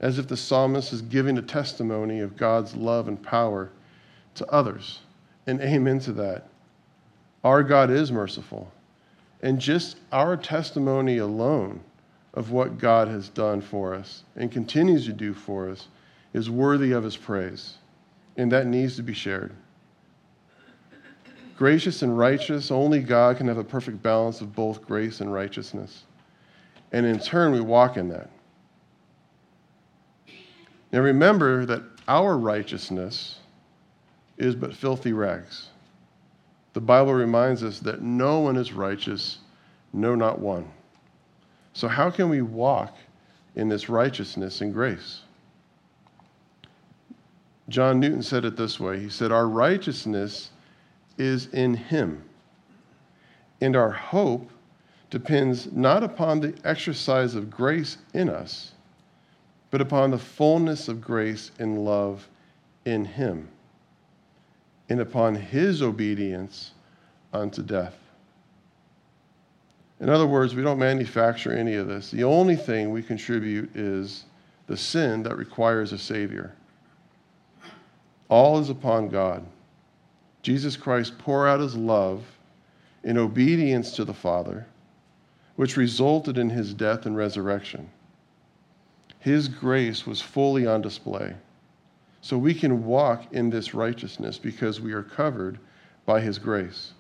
as 0.01 0.19
if 0.19 0.27
the 0.27 0.37
psalmist 0.37 0.93
is 0.93 1.03
giving 1.03 1.39
a 1.39 1.43
testimony 1.43 2.21
of 2.21 2.37
God's 2.37 2.75
love 2.75 3.09
and 3.09 3.23
power 3.23 3.71
to 4.35 4.47
others. 4.51 5.01
And 5.47 5.61
amen 5.61 6.01
to 6.01 6.13
that. 6.15 6.49
Our 7.45 7.63
God 7.63 7.91
is 7.91 8.13
merciful. 8.13 8.71
And 9.43 9.59
just 9.59 9.99
our 10.13 10.37
testimony 10.37 11.19
alone 11.19 11.81
of 12.35 12.51
what 12.51 12.79
God 12.79 13.09
has 13.09 13.29
done 13.29 13.61
for 13.61 13.95
us 13.95 14.25
and 14.37 14.53
continues 14.53 15.07
to 15.07 15.13
do 15.13 15.33
for 15.33 15.71
us 15.71 15.89
is 16.33 16.51
worthy 16.51 16.93
of 16.93 17.05
his 17.05 17.17
praise. 17.17 17.75
And 18.37 18.53
that 18.53 18.67
needs 18.67 18.97
to 18.97 19.03
be 19.03 19.15
shared 19.15 19.55
gracious 21.61 22.01
and 22.01 22.17
righteous, 22.17 22.71
only 22.71 23.01
God 23.01 23.37
can 23.37 23.47
have 23.47 23.59
a 23.59 23.63
perfect 23.63 24.03
balance 24.03 24.41
of 24.41 24.57
both 24.57 24.81
grace 24.81 25.21
and 25.21 25.31
righteousness. 25.31 26.05
And 26.91 27.05
in 27.05 27.19
turn, 27.19 27.53
we 27.53 27.61
walk 27.61 27.99
in 27.99 28.09
that. 28.09 28.31
Now 30.91 31.01
remember 31.01 31.67
that 31.67 31.83
our 32.09 32.39
righteousness 32.39 33.41
is 34.39 34.55
but 34.55 34.75
filthy 34.75 35.13
rags. 35.13 35.69
The 36.73 36.81
Bible 36.81 37.13
reminds 37.13 37.63
us 37.63 37.79
that 37.81 38.01
no 38.01 38.39
one 38.39 38.57
is 38.57 38.73
righteous, 38.73 39.41
no, 39.93 40.15
not 40.15 40.39
one. 40.39 40.67
So, 41.75 41.89
how 41.89 42.11
can 42.11 42.31
we 42.31 42.41
walk 42.41 42.97
in 43.55 43.69
this 43.69 43.91
righteousness 43.91 44.63
and 44.63 44.73
grace? 44.73 45.21
John 47.69 48.01
Newton 48.01 48.23
said 48.23 48.47
it 48.47 48.57
this 48.57 48.81
way 48.81 48.99
He 48.99 49.11
said, 49.11 49.31
Our 49.31 49.47
righteousness 49.47 50.53
is 51.21 51.47
in 51.49 51.75
Him, 51.75 52.25
and 53.61 53.77
our 53.77 53.91
hope 53.91 54.51
depends 55.11 55.71
not 55.71 56.03
upon 56.03 56.41
the 56.41 56.55
exercise 56.65 57.35
of 57.35 57.51
grace 57.51 57.99
in 58.15 58.31
us, 58.31 58.73
but 59.71 59.81
upon 59.81 60.11
the 60.11 60.19
fullness 60.19 60.89
of 60.89 61.01
grace 61.01 61.51
and 61.59 61.85
love 61.85 62.27
in 62.87 63.05
Him, 63.05 63.49
and 64.89 65.01
upon 65.01 65.35
His 65.35 65.83
obedience 65.83 66.73
unto 67.33 67.63
death. 67.63 67.95
In 70.01 70.09
other 70.09 70.27
words, 70.27 70.55
we 70.55 70.63
don't 70.63 70.79
manufacture 70.79 71.53
any 71.53 71.75
of 71.75 71.87
this. 71.87 72.11
The 72.11 72.25
only 72.25 72.57
thing 72.57 72.91
we 72.91 73.03
contribute 73.03 73.77
is 73.77 74.25
the 74.67 74.77
sin 74.77 75.23
that 75.25 75.37
requires 75.37 75.93
a 75.93 75.99
Savior. 75.99 76.55
All 78.31 78.59
is 78.59 78.71
upon 78.71 79.09
God. 79.09 79.45
Jesus 80.43 80.77
Christ 80.77 81.19
poured 81.19 81.49
out 81.49 81.61
his 81.61 81.77
love 81.77 82.25
in 83.05 83.19
obedience 83.19 83.93
to 83.93 84.05
the 84.05 84.15
Father, 84.15 84.67
which 85.57 85.77
resulted 85.77 86.39
in 86.39 86.51
his 86.51 86.75
death 86.75 87.07
and 87.07 87.17
resurrection. 87.17 87.91
His 89.19 89.49
grace 89.49 90.07
was 90.07 90.21
fully 90.21 90.67
on 90.67 90.81
display. 90.81 91.35
So 92.23 92.37
we 92.37 92.55
can 92.55 92.85
walk 92.85 93.33
in 93.33 93.51
this 93.51 93.75
righteousness 93.75 94.39
because 94.39 94.81
we 94.81 94.93
are 94.93 95.03
covered 95.03 95.59
by 96.07 96.21
his 96.21 96.39
grace. 96.39 96.93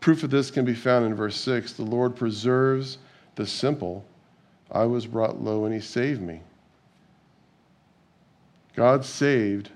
Proof 0.00 0.22
of 0.22 0.30
this 0.30 0.50
can 0.50 0.64
be 0.64 0.74
found 0.74 1.04
in 1.04 1.14
verse 1.14 1.36
6 1.36 1.72
The 1.72 1.82
Lord 1.82 2.14
preserves 2.14 2.98
the 3.34 3.46
simple. 3.46 4.04
I 4.70 4.84
was 4.84 5.06
brought 5.06 5.42
low 5.42 5.64
and 5.64 5.74
he 5.74 5.80
saved 5.80 6.20
me. 6.20 6.42
God 8.74 9.04
saved 9.04 9.70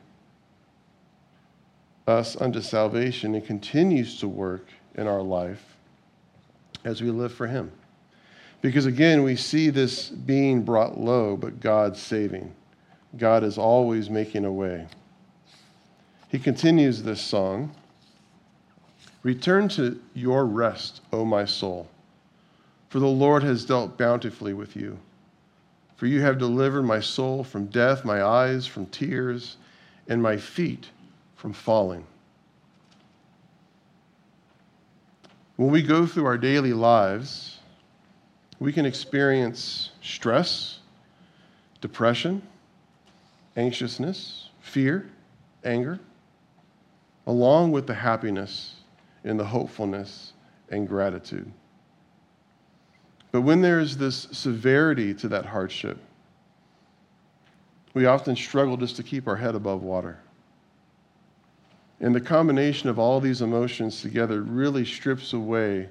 us 2.06 2.40
unto 2.40 2.60
salvation 2.60 3.34
and 3.34 3.44
continues 3.44 4.18
to 4.20 4.28
work 4.28 4.66
in 4.94 5.06
our 5.06 5.22
life 5.22 5.76
as 6.84 7.02
we 7.02 7.10
live 7.10 7.32
for 7.32 7.46
him. 7.46 7.70
Because 8.62 8.86
again, 8.86 9.22
we 9.22 9.36
see 9.36 9.70
this 9.70 10.08
being 10.08 10.62
brought 10.62 10.98
low, 10.98 11.36
but 11.36 11.60
God 11.60 11.96
saving. 11.96 12.54
God 13.16 13.42
is 13.42 13.58
always 13.58 14.10
making 14.10 14.44
a 14.44 14.52
way. 14.52 14.86
He 16.28 16.38
continues 16.38 17.02
this 17.02 17.20
song 17.20 17.74
Return 19.22 19.68
to 19.70 20.00
your 20.14 20.46
rest, 20.46 21.02
O 21.12 21.26
my 21.26 21.44
soul, 21.44 21.88
for 22.88 23.00
the 23.00 23.06
Lord 23.06 23.42
has 23.42 23.66
dealt 23.66 23.98
bountifully 23.98 24.54
with 24.54 24.76
you. 24.76 24.98
For 25.96 26.06
you 26.06 26.22
have 26.22 26.38
delivered 26.38 26.84
my 26.84 27.00
soul 27.00 27.44
from 27.44 27.66
death, 27.66 28.02
my 28.02 28.22
eyes 28.22 28.66
from 28.66 28.86
tears, 28.86 29.58
and 30.08 30.22
my 30.22 30.38
feet 30.38 30.88
from 31.40 31.54
falling. 31.54 32.04
When 35.56 35.70
we 35.70 35.80
go 35.80 36.04
through 36.04 36.26
our 36.26 36.36
daily 36.36 36.74
lives, 36.74 37.60
we 38.58 38.74
can 38.74 38.84
experience 38.84 39.92
stress, 40.02 40.80
depression, 41.80 42.42
anxiousness, 43.56 44.50
fear, 44.60 45.08
anger, 45.64 45.98
along 47.26 47.72
with 47.72 47.86
the 47.86 47.94
happiness 47.94 48.74
and 49.24 49.40
the 49.40 49.44
hopefulness 49.44 50.34
and 50.68 50.86
gratitude. 50.86 51.50
But 53.32 53.40
when 53.40 53.62
there 53.62 53.80
is 53.80 53.96
this 53.96 54.28
severity 54.30 55.14
to 55.14 55.28
that 55.28 55.46
hardship, 55.46 55.98
we 57.94 58.04
often 58.04 58.36
struggle 58.36 58.76
just 58.76 58.96
to 58.96 59.02
keep 59.02 59.26
our 59.26 59.36
head 59.36 59.54
above 59.54 59.82
water. 59.82 60.18
And 62.00 62.14
the 62.14 62.20
combination 62.20 62.88
of 62.88 62.98
all 62.98 63.20
these 63.20 63.42
emotions 63.42 64.00
together 64.00 64.40
really 64.42 64.84
strips 64.84 65.34
away 65.34 65.88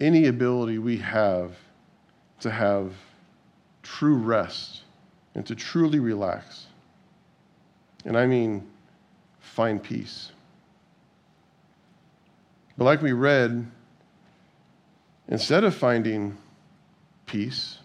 any 0.00 0.26
ability 0.26 0.78
we 0.78 0.96
have 0.98 1.52
to 2.40 2.50
have 2.50 2.92
true 3.82 4.16
rest 4.16 4.82
and 5.34 5.46
to 5.46 5.54
truly 5.54 5.98
relax. 5.98 6.66
And 8.06 8.16
I 8.16 8.26
mean, 8.26 8.66
find 9.40 9.82
peace. 9.82 10.32
But 12.78 12.84
like 12.84 13.02
we 13.02 13.12
read, 13.12 13.70
instead 15.28 15.64
of 15.64 15.74
finding 15.74 16.38
peace, 17.26 17.78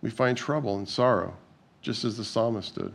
we 0.00 0.08
find 0.08 0.38
trouble 0.38 0.78
and 0.78 0.88
sorrow, 0.88 1.36
just 1.82 2.04
as 2.04 2.16
the 2.16 2.24
psalmist 2.24 2.76
did. 2.76 2.94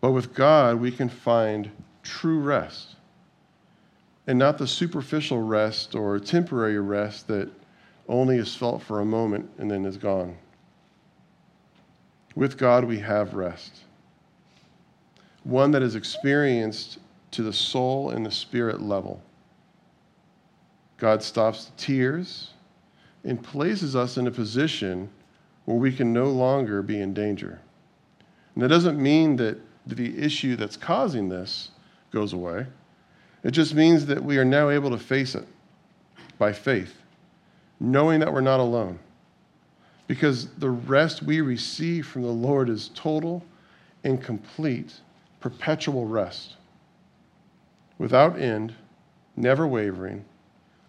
But 0.00 0.12
with 0.12 0.34
God, 0.34 0.80
we 0.80 0.90
can 0.90 1.08
find 1.08 1.70
true 2.02 2.40
rest 2.40 2.96
and 4.26 4.38
not 4.38 4.58
the 4.58 4.66
superficial 4.66 5.42
rest 5.42 5.94
or 5.94 6.18
temporary 6.18 6.78
rest 6.78 7.26
that 7.28 7.50
only 8.08 8.36
is 8.38 8.54
felt 8.54 8.82
for 8.82 9.00
a 9.00 9.04
moment 9.04 9.50
and 9.58 9.70
then 9.70 9.84
is 9.84 9.96
gone. 9.96 10.36
With 12.34 12.56
God, 12.56 12.84
we 12.84 12.98
have 13.00 13.34
rest, 13.34 13.80
one 15.44 15.70
that 15.72 15.82
is 15.82 15.96
experienced 15.96 16.98
to 17.32 17.42
the 17.42 17.52
soul 17.52 18.10
and 18.10 18.24
the 18.24 18.30
spirit 18.30 18.80
level. 18.80 19.22
God 20.96 21.22
stops 21.22 21.66
the 21.66 21.76
tears 21.76 22.50
and 23.24 23.42
places 23.42 23.96
us 23.96 24.16
in 24.16 24.26
a 24.26 24.30
position 24.30 25.08
where 25.64 25.76
we 25.76 25.92
can 25.92 26.12
no 26.12 26.26
longer 26.26 26.82
be 26.82 27.00
in 27.00 27.14
danger. 27.14 27.60
And 28.54 28.62
that 28.62 28.68
doesn't 28.68 29.00
mean 29.00 29.36
that 29.36 29.58
the 29.94 30.18
issue 30.18 30.56
that's 30.56 30.76
causing 30.76 31.28
this 31.28 31.70
goes 32.10 32.32
away. 32.32 32.66
It 33.42 33.52
just 33.52 33.74
means 33.74 34.06
that 34.06 34.22
we 34.22 34.38
are 34.38 34.44
now 34.44 34.68
able 34.68 34.90
to 34.90 34.98
face 34.98 35.34
it 35.34 35.46
by 36.38 36.52
faith, 36.52 36.94
knowing 37.78 38.20
that 38.20 38.32
we're 38.32 38.40
not 38.40 38.60
alone. 38.60 38.98
Because 40.06 40.48
the 40.54 40.70
rest 40.70 41.22
we 41.22 41.40
receive 41.40 42.06
from 42.06 42.22
the 42.22 42.28
Lord 42.28 42.68
is 42.68 42.90
total 42.94 43.44
and 44.02 44.22
complete, 44.22 44.92
perpetual 45.40 46.06
rest, 46.06 46.56
without 47.98 48.38
end, 48.38 48.74
never 49.36 49.66
wavering, 49.66 50.24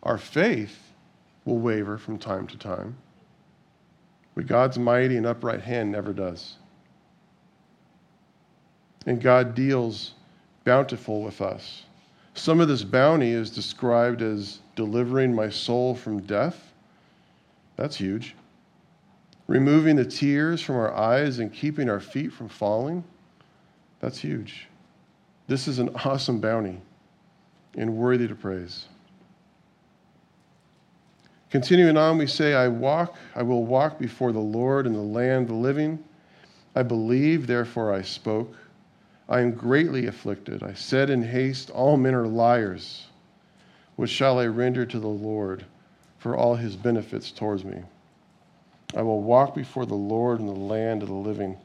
our 0.04 0.18
faith 0.18 0.92
will 1.46 1.60
waver 1.60 1.98
from 1.98 2.18
time 2.18 2.48
to 2.48 2.58
time, 2.58 2.96
but 4.34 4.48
God's 4.48 4.80
mighty 4.80 5.18
and 5.18 5.26
upright 5.26 5.62
hand 5.62 5.92
never 5.92 6.14
does. 6.14 6.56
And 9.06 9.22
God 9.22 9.56
deals 9.56 10.14
bountiful 10.64 11.22
with 11.22 11.42
us. 11.42 11.84
Some 12.34 12.62
of 12.62 12.68
this 12.68 12.84
bounty 12.84 13.32
is 13.32 13.50
described 13.50 14.22
as 14.22 14.60
delivering 14.76 15.34
my 15.34 15.50
soul 15.50 15.96
from 15.96 16.22
death. 16.22 16.72
That's 17.76 17.98
huge. 17.98 18.36
Removing 19.48 19.96
the 19.96 20.06
tears 20.06 20.62
from 20.62 20.76
our 20.76 20.94
eyes 20.94 21.40
and 21.40 21.52
keeping 21.52 21.90
our 21.90 22.00
feet 22.00 22.32
from 22.32 22.48
falling. 22.48 23.04
That's 24.00 24.20
huge. 24.20 24.68
This 25.48 25.68
is 25.68 25.80
an 25.80 25.90
awesome 26.06 26.40
bounty 26.40 26.80
and 27.76 27.98
worthy 27.98 28.28
to 28.28 28.36
praise. 28.36 28.86
Continuing 31.50 31.98
on, 31.98 32.18
we 32.18 32.28
say, 32.28 32.54
I 32.54 32.70
walk, 32.70 33.18
I 33.36 33.44
will 33.44 33.66
walk 33.66 34.00
before 34.00 34.32
the 34.32 34.40
Lord 34.40 34.88
in 34.88 34.94
the 34.94 35.00
land 35.00 35.44
of 35.44 35.48
the 35.50 35.56
living. 35.56 36.02
I 36.76 36.84
believe, 36.84 37.46
therefore 37.46 37.94
I 37.94 38.02
spoke. 38.04 38.56
I 39.30 39.42
am 39.42 39.52
greatly 39.52 40.08
afflicted. 40.08 40.64
I 40.64 40.74
said 40.74 41.10
in 41.10 41.24
haste, 41.24 41.70
All 41.70 41.98
men 41.98 42.14
are 42.14 42.28
liars. 42.28 43.08
What 43.96 44.10
shall 44.10 44.40
I 44.40 44.48
render 44.48 44.86
to 44.86 45.00
the 45.00 45.08
Lord 45.08 45.66
for 46.20 46.36
all 46.36 46.56
his 46.56 46.76
benefits 46.76 47.32
towards 47.32 47.64
me? 47.64 47.82
I 48.96 49.02
will 49.02 49.22
walk 49.22 49.56
before 49.56 49.86
the 49.86 49.96
Lord 49.96 50.40
in 50.40 50.48
the 50.48 50.54
land 50.54 51.02
of 51.02 51.10
the 51.10 51.16
living. 51.16 51.58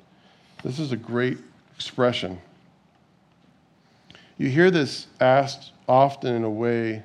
This 0.62 0.78
is 0.78 0.92
a 0.92 0.96
great 0.96 1.38
expression. 1.74 2.40
You 4.38 4.48
hear 4.48 4.70
this 4.70 5.06
asked 5.20 5.72
often 5.88 6.34
in 6.34 6.44
a 6.44 6.50
way 6.50 7.02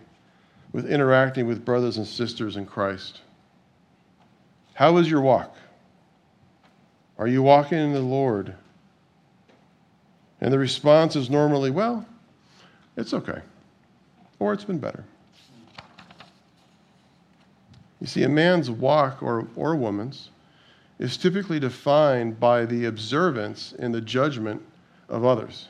with 0.74 0.90
interacting 0.90 1.48
with 1.48 1.66
brothers 1.66 1.98
and 1.98 2.06
sisters 2.06 2.58
in 2.58 2.66
Christ. 2.66 3.22
How 4.74 4.98
is 4.98 5.10
your 5.10 5.22
walk? 5.22 5.56
Are 7.18 7.28
you 7.28 7.42
walking 7.44 7.78
in 7.78 7.94
the 7.94 8.00
Lord? 8.00 8.56
And 10.42 10.52
the 10.52 10.60
response 10.60 11.16
is 11.16 11.30
normally, 11.30 11.70
well, 11.70 12.06
it's 12.98 13.14
okay, 13.14 13.42
or 14.40 14.54
it's 14.54 14.64
been 14.64 14.80
better. 14.80 15.06
You 18.00 18.08
see, 18.08 18.24
a 18.24 18.30
man's 18.30 18.70
walk 18.72 19.22
or, 19.22 19.48
or 19.56 19.76
woman's 19.76 20.30
is 20.98 21.18
typically 21.18 21.60
defined 21.60 22.40
by 22.40 22.66
the 22.66 22.86
observance 22.86 23.74
and 23.78 23.94
the 23.94 24.02
judgment 24.02 24.62
of 25.08 25.24
others. 25.24 25.68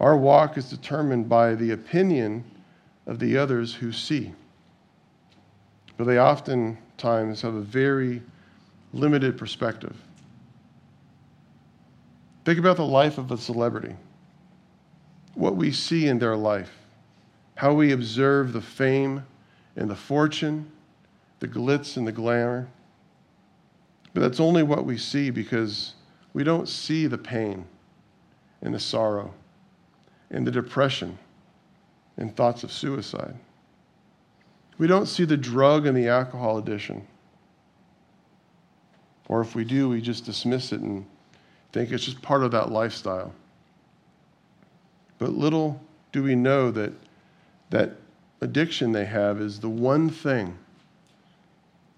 Our 0.00 0.16
walk 0.16 0.58
is 0.58 0.68
determined 0.68 1.28
by 1.28 1.54
the 1.54 1.70
opinion 1.70 2.44
of 3.06 3.20
the 3.20 3.38
others 3.38 3.72
who 3.74 3.92
see. 3.92 4.32
But 5.96 6.04
they 6.04 6.18
oftentimes 6.18 7.42
have 7.42 7.54
a 7.54 7.60
very 7.60 8.22
limited 8.92 9.38
perspective. 9.38 9.96
Think 12.44 12.58
about 12.58 12.76
the 12.76 12.86
life 12.86 13.18
of 13.18 13.30
a 13.30 13.38
celebrity, 13.38 13.94
what 15.34 15.54
we 15.54 15.70
see 15.70 16.08
in 16.08 16.18
their 16.18 16.36
life, 16.36 16.72
how 17.54 17.72
we 17.72 17.92
observe 17.92 18.52
the 18.52 18.60
fame 18.60 19.24
and 19.76 19.88
the 19.88 19.96
fortune, 19.96 20.70
the 21.38 21.46
glitz 21.46 21.96
and 21.96 22.06
the 22.06 22.12
glamour. 22.12 22.68
But 24.12 24.20
that's 24.20 24.40
only 24.40 24.62
what 24.62 24.84
we 24.84 24.98
see 24.98 25.30
because 25.30 25.94
we 26.32 26.42
don't 26.42 26.68
see 26.68 27.06
the 27.06 27.18
pain 27.18 27.64
and 28.60 28.74
the 28.74 28.80
sorrow 28.80 29.32
and 30.30 30.46
the 30.46 30.50
depression 30.50 31.18
and 32.16 32.34
thoughts 32.34 32.64
of 32.64 32.72
suicide. 32.72 33.36
We 34.78 34.86
don't 34.88 35.06
see 35.06 35.24
the 35.24 35.36
drug 35.36 35.86
and 35.86 35.96
the 35.96 36.08
alcohol 36.08 36.58
addiction. 36.58 37.06
Or 39.28 39.40
if 39.40 39.54
we 39.54 39.64
do, 39.64 39.88
we 39.88 40.00
just 40.00 40.24
dismiss 40.24 40.72
it 40.72 40.80
and 40.80 41.06
think 41.72 41.90
it's 41.90 42.04
just 42.04 42.22
part 42.22 42.42
of 42.42 42.50
that 42.50 42.70
lifestyle. 42.70 43.32
But 45.18 45.30
little 45.30 45.80
do 46.12 46.22
we 46.22 46.34
know 46.34 46.70
that 46.70 46.92
that 47.70 47.96
addiction 48.40 48.92
they 48.92 49.06
have 49.06 49.40
is 49.40 49.60
the 49.60 49.68
one 49.68 50.10
thing 50.10 50.58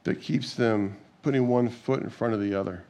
that 0.04 0.20
keeps 0.20 0.54
them 0.54 0.96
putting 1.22 1.48
one 1.48 1.68
foot 1.68 2.02
in 2.02 2.10
front 2.10 2.34
of 2.34 2.40
the 2.40 2.54
other. 2.54 2.84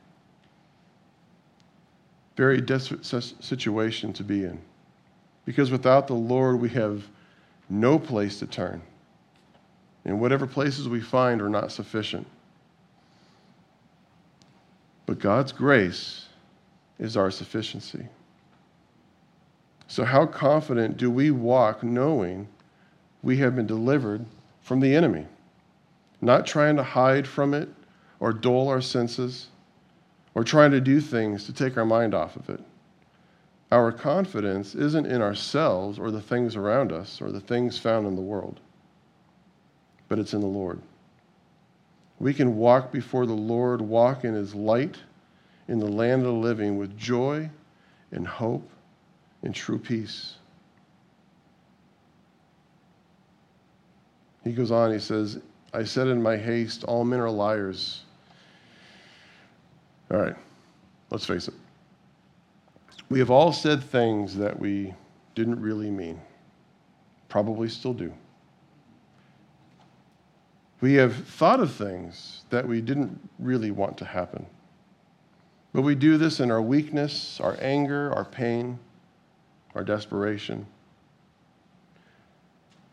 Very 2.37 2.61
desperate 2.61 3.05
situation 3.05 4.13
to 4.13 4.25
be 4.25 4.45
in. 4.45 4.61
Because 5.45 5.71
without 5.71 6.09
the 6.09 6.15
Lord, 6.15 6.61
we 6.61 6.69
have 6.71 7.05
no 7.71 7.99
place 7.99 8.41
to 8.41 8.47
turn. 8.47 8.83
And 10.05 10.21
whatever 10.21 10.47
places 10.47 10.89
we 10.89 11.01
find 11.01 11.41
are 11.41 11.49
not 11.49 11.71
sufficient. 11.71 12.27
But 15.07 15.21
God's 15.21 15.53
grace 15.53 16.24
is 16.99 17.17
our 17.17 17.31
sufficiency. 17.31 18.09
So, 19.87 20.05
how 20.05 20.27
confident 20.27 20.97
do 20.97 21.11
we 21.11 21.31
walk 21.31 21.83
knowing 21.83 22.49
we 23.23 23.37
have 23.39 23.55
been 23.55 23.67
delivered 23.67 24.25
from 24.63 24.81
the 24.81 24.95
enemy? 24.95 25.27
Not 26.21 26.47
trying 26.47 26.77
to 26.77 26.83
hide 26.83 27.29
from 27.29 27.53
it 27.53 27.69
or 28.21 28.33
dull 28.33 28.69
our 28.69 28.81
senses 28.81 29.49
or 30.35 30.43
trying 30.43 30.71
to 30.71 30.81
do 30.81 31.01
things 31.01 31.45
to 31.45 31.53
take 31.53 31.77
our 31.77 31.85
mind 31.85 32.15
off 32.15 32.37
of 32.37 32.49
it. 32.49 32.61
Our 33.71 33.93
confidence 33.93 34.75
isn't 34.75 35.07
in 35.07 35.21
ourselves 35.21 35.99
or 35.99 36.11
the 36.11 36.21
things 36.21 36.57
around 36.57 36.93
us 36.93 37.21
or 37.21 37.31
the 37.31 37.41
things 37.41 37.79
found 37.79 38.07
in 38.07 38.15
the 38.15 38.23
world, 38.23 38.61
but 40.09 40.19
it's 40.19 40.33
in 40.33 40.41
the 40.41 40.47
Lord. 40.47 40.81
We 42.19 42.33
can 42.33 42.57
walk 42.57 42.93
before 42.93 43.27
the 43.27 43.33
Lord, 43.33 43.81
walk 43.81 44.25
in 44.25 44.35
His 44.35 44.55
light 44.55 44.97
in 45.69 45.79
the 45.79 45.87
land 45.87 46.23
of 46.23 46.29
the 46.29 46.33
living 46.33 46.77
with 46.77 46.97
joy 46.97 47.49
and 48.11 48.27
hope 48.27 48.69
and 49.43 49.55
true 49.55 49.79
peace. 49.79 50.35
He 54.43 54.53
goes 54.53 54.71
on, 54.71 54.93
he 54.93 54.99
says, 54.99 55.39
I 55.73 55.85
said 55.85 56.07
in 56.07 56.23
my 56.23 56.37
haste, 56.37 56.85
all 56.85 57.05
men 57.05 57.19
are 57.21 57.31
liars. 57.31 58.03
All 60.11 60.19
right, 60.19 60.37
let's 61.11 61.25
face 61.25 61.49
it. 61.49 61.55
We 63.09 63.19
have 63.19 63.31
all 63.31 63.53
said 63.53 63.83
things 63.83 64.37
that 64.37 64.59
we 64.59 64.95
didn't 65.35 65.61
really 65.61 65.91
mean, 65.91 66.21
probably 67.29 67.69
still 67.69 67.95
do. 67.95 68.13
We 70.81 70.95
have 70.95 71.15
thought 71.15 71.61
of 71.61 71.73
things 71.73 72.45
that 72.51 72.67
we 72.67 72.81
didn't 72.81 73.19
really 73.39 73.71
want 73.71 73.97
to 73.99 74.05
happen. 74.05 74.45
But 75.75 75.83
we 75.83 75.97
do 75.97 76.17
this 76.17 76.39
in 76.39 76.53
our 76.53 76.63
weakness, 76.63 77.41
our 77.41 77.59
anger, 77.61 78.15
our 78.15 78.25
pain, 78.25 78.79
our 79.75 79.83
desperation. 79.83 80.65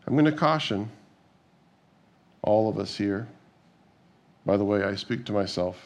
I'm 0.04 0.14
going 0.14 0.24
to 0.24 0.32
caution 0.32 0.90
all 2.42 2.68
of 2.68 2.80
us 2.80 2.96
here. 2.96 3.28
By 4.44 4.56
the 4.56 4.64
way, 4.64 4.82
I 4.82 4.96
speak 4.96 5.24
to 5.26 5.32
myself. 5.32 5.76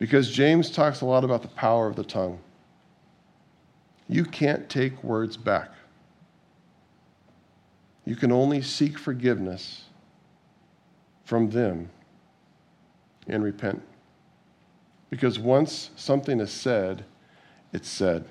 Because 0.00 0.28
James 0.28 0.70
talks 0.72 1.02
a 1.02 1.06
lot 1.06 1.22
about 1.22 1.40
the 1.40 1.48
power 1.48 1.86
of 1.86 1.94
the 1.94 2.02
tongue. 2.02 2.40
You 4.08 4.24
can't 4.24 4.68
take 4.68 5.04
words 5.04 5.36
back. 5.36 5.70
You 8.04 8.16
can 8.16 8.32
only 8.32 8.60
seek 8.60 8.98
forgiveness 8.98 9.84
from 11.24 11.48
them 11.48 11.88
and 13.28 13.44
repent. 13.44 13.80
Because 15.10 15.38
once 15.38 15.90
something 15.96 16.40
is 16.40 16.52
said, 16.52 17.04
it's 17.72 17.88
said. 17.88 18.24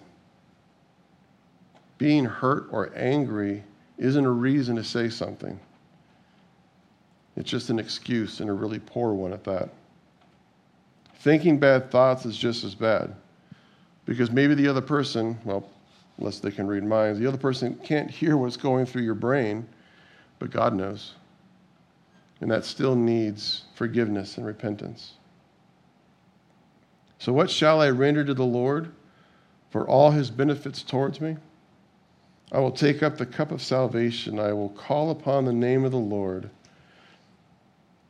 Being 1.98 2.26
hurt 2.26 2.68
or 2.72 2.92
angry 2.96 3.64
isn't 3.98 4.26
a 4.26 4.32
reason 4.32 4.78
to 4.78 4.84
say 4.84 5.10
something. 5.10 5.60
It's 7.36 7.50
just 7.50 7.70
an 7.70 7.80
excuse 7.80 8.40
and 8.40 8.50
a 8.50 8.54
really 8.54 8.80
poor 8.80 9.14
one 9.14 9.34
at 9.34 9.44
that. 9.44 9.70
Thinking 11.20 11.60
bad 11.60 11.92
thoughts 11.92 12.26
is 12.26 12.38
just 12.38 12.64
as 12.64 12.74
bad 12.74 13.14
because 14.06 14.32
maybe 14.32 14.56
the 14.56 14.68
other 14.68 14.82
person, 14.82 15.38
well, 15.44 15.70
unless 16.18 16.40
they 16.40 16.52
can 16.52 16.66
read 16.66 16.84
minds, 16.84 17.20
the 17.20 17.28
other 17.28 17.38
person 17.38 17.76
can't 17.84 18.10
hear 18.10 18.38
what's 18.38 18.58
going 18.58 18.86
through 18.86 19.04
your 19.04 19.16
brain, 19.16 19.68
but 20.40 20.50
God 20.50 20.74
knows. 20.74 21.14
And 22.42 22.50
that 22.50 22.64
still 22.64 22.96
needs 22.96 23.66
forgiveness 23.76 24.38
and 24.38 24.46
repentance. 24.46 25.14
So, 27.20 27.34
what 27.34 27.50
shall 27.50 27.82
I 27.82 27.90
render 27.90 28.24
to 28.24 28.34
the 28.34 28.46
Lord 28.46 28.92
for 29.70 29.88
all 29.88 30.12
his 30.12 30.32
benefits 30.32 30.82
towards 30.82 31.20
me? 31.20 31.36
I 32.52 32.60
will 32.60 32.72
take 32.72 33.04
up 33.04 33.18
the 33.18 33.26
cup 33.26 33.52
of 33.52 33.62
salvation. 33.62 34.40
I 34.40 34.54
will 34.54 34.70
call 34.70 35.12
upon 35.12 35.46
the 35.46 35.54
name 35.54 35.86
of 35.86 35.92
the 35.92 35.98
Lord. 35.98 36.50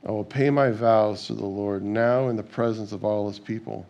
I 0.08 0.12
will 0.12 0.24
pay 0.24 0.50
my 0.50 0.72
vows 0.72 1.28
to 1.28 1.34
the 1.34 1.46
Lord 1.46 1.84
now 1.84 2.30
in 2.30 2.38
the 2.38 2.44
presence 2.44 2.92
of 2.92 3.04
all 3.04 3.28
his 3.28 3.40
people. 3.40 3.86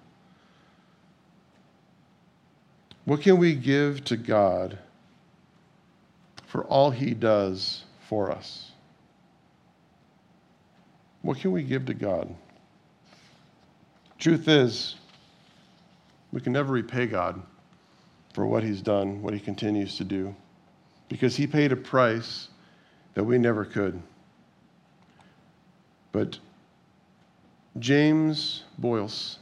What 3.06 3.22
can 3.22 3.38
we 3.38 3.56
give 3.56 4.04
to 4.06 4.18
God 4.18 4.78
for 6.48 6.64
all 6.66 6.90
he 6.90 7.14
does 7.14 7.84
for 8.08 8.32
us? 8.32 8.72
What 11.22 11.38
can 11.38 11.52
we 11.52 11.64
give 11.64 11.86
to 11.88 11.94
God? 11.94 12.34
Truth 14.18 14.48
is, 14.48 14.96
we 16.32 16.42
can 16.42 16.54
never 16.54 16.74
repay 16.74 17.08
God 17.08 17.42
for 18.34 18.46
what 18.46 18.64
he's 18.64 18.82
done, 18.82 19.22
what 19.22 19.34
he 19.34 19.40
continues 19.40 19.98
to 19.98 20.04
do, 20.04 20.36
because 21.08 21.36
he 21.36 21.48
paid 21.48 21.72
a 21.72 21.76
price 21.76 22.50
that 23.16 23.24
we 23.24 23.38
never 23.38 23.66
could. 23.66 24.02
But 26.12 26.40
James 27.78 28.64
Boice 28.78 29.38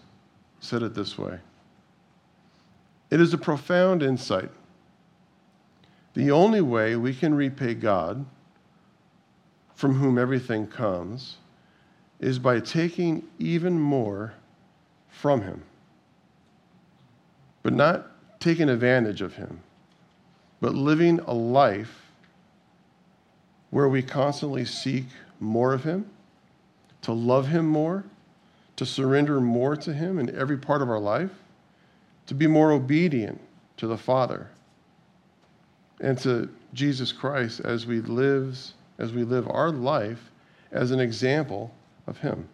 said 0.60 0.84
it 0.84 0.94
this 0.94 1.18
way 1.18 1.40
It 3.10 3.22
is 3.22 3.34
a 3.34 3.38
profound 3.38 4.04
insight. 4.04 4.50
The 6.14 6.32
only 6.32 6.62
way 6.62 6.96
we 6.96 7.14
can 7.14 7.36
repay 7.36 7.76
God, 7.76 8.26
from 9.76 9.94
whom 9.94 10.18
everything 10.18 10.66
comes, 10.66 11.38
is 12.20 12.40
by 12.40 12.60
taking 12.60 13.28
even 13.38 13.80
more 13.80 14.34
from 15.10 15.42
Him. 15.42 15.62
But 17.68 17.74
not 17.74 18.39
taking 18.39 18.70
advantage 18.70 19.22
of 19.22 19.36
Him, 19.36 19.59
but 20.61 20.74
living 20.74 21.20
a 21.28 21.34
life 21.34 22.13
where 23.72 23.89
we 23.89 24.01
constantly 24.01 24.63
seek 24.63 25.03
more 25.41 25.74
of 25.74 25.84
Him 25.84 26.09
to 27.01 27.11
love 27.11 27.49
Him 27.49 27.68
more, 27.68 28.05
to 28.78 28.86
surrender 28.86 29.41
more 29.41 29.76
to 29.76 29.93
Him 29.93 30.18
in 30.18 30.34
every 30.34 30.57
part 30.57 30.82
of 30.82 30.89
our 30.89 30.97
life, 30.97 31.32
to 32.28 32.34
be 32.34 32.47
more 32.47 32.72
obedient 32.72 33.41
to 33.76 33.86
the 33.86 33.97
Father 33.97 34.47
and 35.99 36.18
to 36.20 36.47
Jesus 36.74 37.11
Christ 37.11 37.59
as 37.65 37.86
we 37.86 37.99
live, 37.99 38.57
as 38.97 39.11
we 39.11 39.26
live 39.26 39.45
our 39.49 39.72
life 39.72 40.32
as 40.72 40.91
an 40.91 41.01
example 41.01 41.74
of 42.07 42.20
Him. 42.20 42.47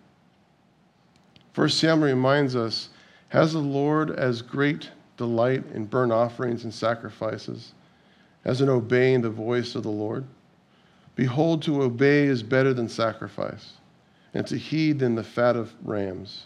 First 1.52 1.78
Samuel 1.78 2.10
reminds 2.10 2.56
us, 2.56 2.90
has 3.30 3.54
the 3.54 3.60
Lord 3.60 4.10
as 4.10 4.42
great 4.42 4.90
delight 5.28 5.64
in 5.74 5.86
burnt 5.86 6.12
offerings 6.12 6.64
and 6.64 6.74
sacrifices 6.74 7.74
as 8.46 8.62
in 8.62 8.70
obeying 8.70 9.22
the 9.22 9.30
voice 9.30 9.76
of 9.76 9.84
the 9.84 9.90
Lord? 9.90 10.26
Behold, 11.16 11.62
to 11.64 11.84
obey 11.84 12.24
is 12.24 12.44
better 12.44 12.74
than 12.74 12.90
sacrifice 12.90 13.74
and 14.34 14.46
to 14.48 14.58
heed 14.58 15.00
than 15.00 15.16
the 15.16 15.24
fat 15.24 15.56
of 15.56 15.74
rams. 15.84 16.46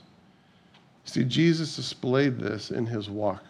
See, 1.05 1.23
Jesus 1.23 1.75
displayed 1.75 2.37
this 2.37 2.69
in 2.69 2.85
his 2.85 3.09
walk 3.09 3.43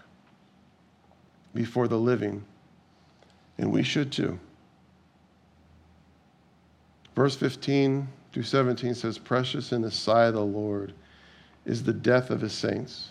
before 1.56 1.88
the 1.88 1.98
living, 1.98 2.44
and 3.58 3.72
we 3.72 3.82
should 3.82 4.12
too. 4.12 4.40
Verse 7.16 7.36
15 7.36 8.08
through 8.32 8.44
17 8.44 8.94
says, 8.94 9.18
Precious 9.18 9.72
in 9.72 9.82
the 9.82 9.90
sight 9.90 10.28
of 10.28 10.36
the 10.36 10.46
Lord 10.46 10.94
is 11.66 11.84
the 11.84 11.94
death 11.94 12.30
of 12.30 12.42
his 12.42 12.54
saints. 12.54 13.10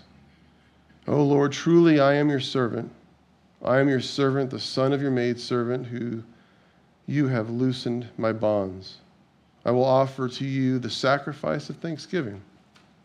O 1.08 1.22
Lord, 1.22 1.52
truly 1.52 2.00
I 2.00 2.14
am 2.14 2.28
your 2.28 2.40
servant. 2.40 2.90
I 3.64 3.78
am 3.78 3.88
your 3.88 4.00
servant, 4.00 4.50
the 4.50 4.60
son 4.60 4.92
of 4.92 5.00
your 5.00 5.10
maidservant, 5.10 5.86
who 5.86 6.22
you 7.06 7.28
have 7.28 7.48
loosened 7.48 8.08
my 8.18 8.32
bonds. 8.32 8.98
I 9.64 9.70
will 9.70 9.84
offer 9.84 10.28
to 10.28 10.44
you 10.44 10.78
the 10.78 10.90
sacrifice 10.90 11.70
of 11.70 11.76
thanksgiving, 11.76 12.40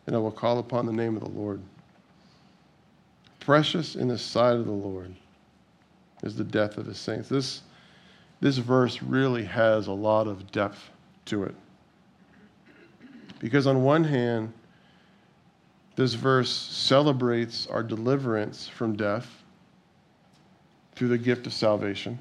and 0.07 0.15
I 0.15 0.19
will 0.19 0.31
call 0.31 0.59
upon 0.59 0.85
the 0.85 0.93
name 0.93 1.15
of 1.15 1.23
the 1.23 1.29
Lord. 1.29 1.61
Precious 3.39 3.95
in 3.95 4.07
the 4.07 4.17
sight 4.17 4.55
of 4.55 4.65
the 4.65 4.71
Lord 4.71 5.13
is 6.23 6.35
the 6.35 6.43
death 6.43 6.77
of 6.77 6.85
his 6.85 6.99
saints. 6.99 7.29
This, 7.29 7.61
this 8.39 8.57
verse 8.57 9.01
really 9.01 9.43
has 9.43 9.87
a 9.87 9.91
lot 9.91 10.27
of 10.27 10.51
depth 10.51 10.89
to 11.25 11.43
it. 11.43 11.55
Because, 13.39 13.65
on 13.65 13.83
one 13.83 14.03
hand, 14.03 14.53
this 16.01 16.13
verse 16.15 16.49
celebrates 16.49 17.67
our 17.67 17.83
deliverance 17.83 18.67
from 18.67 18.95
death 18.95 19.43
through 20.95 21.09
the 21.09 21.17
gift 21.17 21.45
of 21.45 21.53
salvation. 21.53 22.17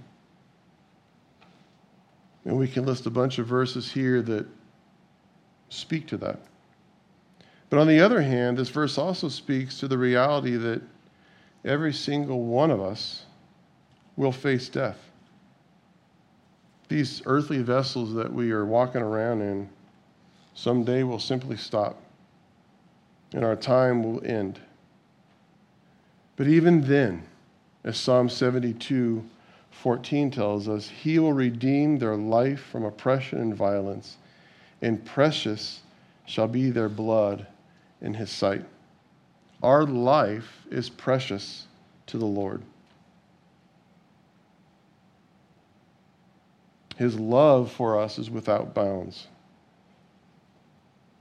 And 2.44 2.58
we 2.58 2.68
can 2.68 2.84
list 2.84 3.06
a 3.06 3.10
bunch 3.10 3.38
of 3.38 3.46
verses 3.46 3.90
here 3.90 4.20
that 4.20 4.46
speak 5.70 6.06
to 6.08 6.18
that. 6.18 6.40
But 7.70 7.78
on 7.78 7.86
the 7.86 8.00
other 8.00 8.20
hand, 8.20 8.58
this 8.58 8.68
verse 8.68 8.98
also 8.98 9.30
speaks 9.30 9.80
to 9.80 9.88
the 9.88 9.96
reality 9.96 10.56
that 10.56 10.82
every 11.64 11.94
single 11.94 12.44
one 12.44 12.70
of 12.70 12.82
us 12.82 13.24
will 14.16 14.32
face 14.32 14.68
death. 14.68 14.98
These 16.88 17.22
earthly 17.24 17.62
vessels 17.62 18.12
that 18.12 18.30
we 18.30 18.50
are 18.50 18.66
walking 18.66 19.00
around 19.00 19.40
in 19.40 19.70
someday 20.52 21.02
will 21.02 21.18
simply 21.18 21.56
stop 21.56 21.96
and 23.32 23.44
our 23.44 23.56
time 23.56 24.02
will 24.02 24.24
end. 24.24 24.60
But 26.36 26.48
even 26.48 26.82
then, 26.82 27.24
as 27.84 27.96
Psalm 27.96 28.28
72 28.28 29.24
14 29.70 30.30
tells 30.30 30.68
us, 30.68 30.88
He 30.88 31.18
will 31.18 31.32
redeem 31.32 31.98
their 31.98 32.16
life 32.16 32.60
from 32.60 32.84
oppression 32.84 33.40
and 33.40 33.54
violence, 33.54 34.16
and 34.82 35.04
precious 35.04 35.80
shall 36.26 36.48
be 36.48 36.70
their 36.70 36.88
blood 36.88 37.46
in 38.00 38.14
His 38.14 38.30
sight. 38.30 38.64
Our 39.62 39.84
life 39.84 40.66
is 40.70 40.88
precious 40.90 41.66
to 42.06 42.18
the 42.18 42.26
Lord. 42.26 42.62
His 46.96 47.18
love 47.18 47.72
for 47.72 47.98
us 47.98 48.18
is 48.18 48.28
without 48.28 48.74
bounds. 48.74 49.28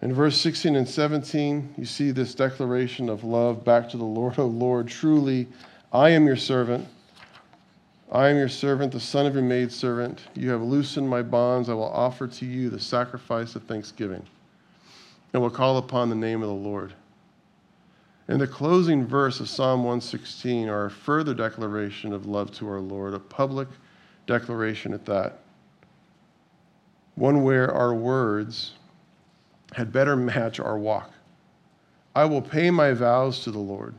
In 0.02 0.14
verse 0.14 0.40
16 0.40 0.78
and 0.78 0.88
17, 0.88 1.76
you 1.78 1.86
see 1.86 2.12
this 2.12 2.34
declaration 2.34 3.10
of 3.10 3.24
love 3.24 3.66
back 3.66 3.90
to 3.90 3.98
the 3.98 4.06
Lord. 4.06 4.36
Oh 4.38 4.46
Lord, 4.46 4.88
truly, 4.88 5.48
I 5.92 6.10
am 6.10 6.26
your 6.26 6.38
servant. 6.38 6.88
I 8.12 8.30
am 8.30 8.38
your 8.38 8.50
servant, 8.50 8.94
the 8.94 9.00
son 9.00 9.26
of 9.26 9.34
your 9.34 9.44
maidservant. 9.44 10.22
You 10.36 10.50
have 10.52 10.62
loosened 10.62 11.08
my 11.08 11.22
bonds. 11.22 11.70
I 11.70 11.74
will 11.74 11.92
offer 11.92 12.28
to 12.28 12.46
you 12.46 12.70
the 12.70 12.80
sacrifice 12.80 13.56
of 13.56 13.64
thanksgiving 13.64 14.26
and 15.34 15.42
will 15.42 15.50
call 15.50 15.78
upon 15.78 16.10
the 16.10 16.16
name 16.16 16.42
of 16.42 16.48
the 16.48 16.56
Lord. 16.56 16.94
In 18.30 18.40
the 18.40 18.48
closing 18.48 19.06
verse 19.06 19.40
of 19.40 19.50
Psalm 19.50 19.80
116 19.80 20.70
are 20.70 20.86
a 20.86 20.92
further 20.92 21.34
declaration 21.34 22.14
of 22.14 22.26
love 22.26 22.52
to 22.54 22.68
our 22.70 22.80
Lord, 22.80 23.14
a 23.14 23.20
public 23.20 23.68
declaration 24.28 24.94
at 24.94 25.06
that. 25.06 25.40
One 27.16 27.44
where 27.44 27.72
our 27.74 27.94
words 27.94 28.74
had 29.74 29.92
better 29.92 30.16
match 30.16 30.60
our 30.60 30.78
walk. 30.78 31.12
I 32.16 32.26
will 32.26 32.42
pay 32.42 32.72
my 32.72 32.94
vows 32.94 33.44
to 33.44 33.52
the 33.52 33.60
Lord, 33.60 33.94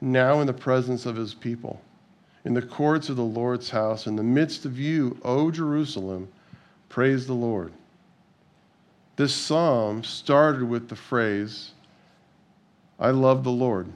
now 0.00 0.40
in 0.40 0.46
the 0.46 0.52
presence 0.52 1.06
of 1.06 1.16
his 1.16 1.34
people, 1.34 1.80
in 2.44 2.54
the 2.54 2.62
courts 2.62 3.08
of 3.08 3.16
the 3.16 3.22
Lord's 3.22 3.70
house, 3.70 4.06
in 4.06 4.16
the 4.16 4.22
midst 4.22 4.64
of 4.64 4.78
you, 4.78 5.18
O 5.22 5.50
Jerusalem, 5.50 6.28
praise 6.88 7.26
the 7.26 7.34
Lord. 7.34 7.72
This 9.16 9.34
psalm 9.34 10.02
started 10.02 10.62
with 10.62 10.88
the 10.88 10.96
phrase, 10.96 11.72
I 12.98 13.10
love 13.10 13.44
the 13.44 13.50
Lord, 13.50 13.92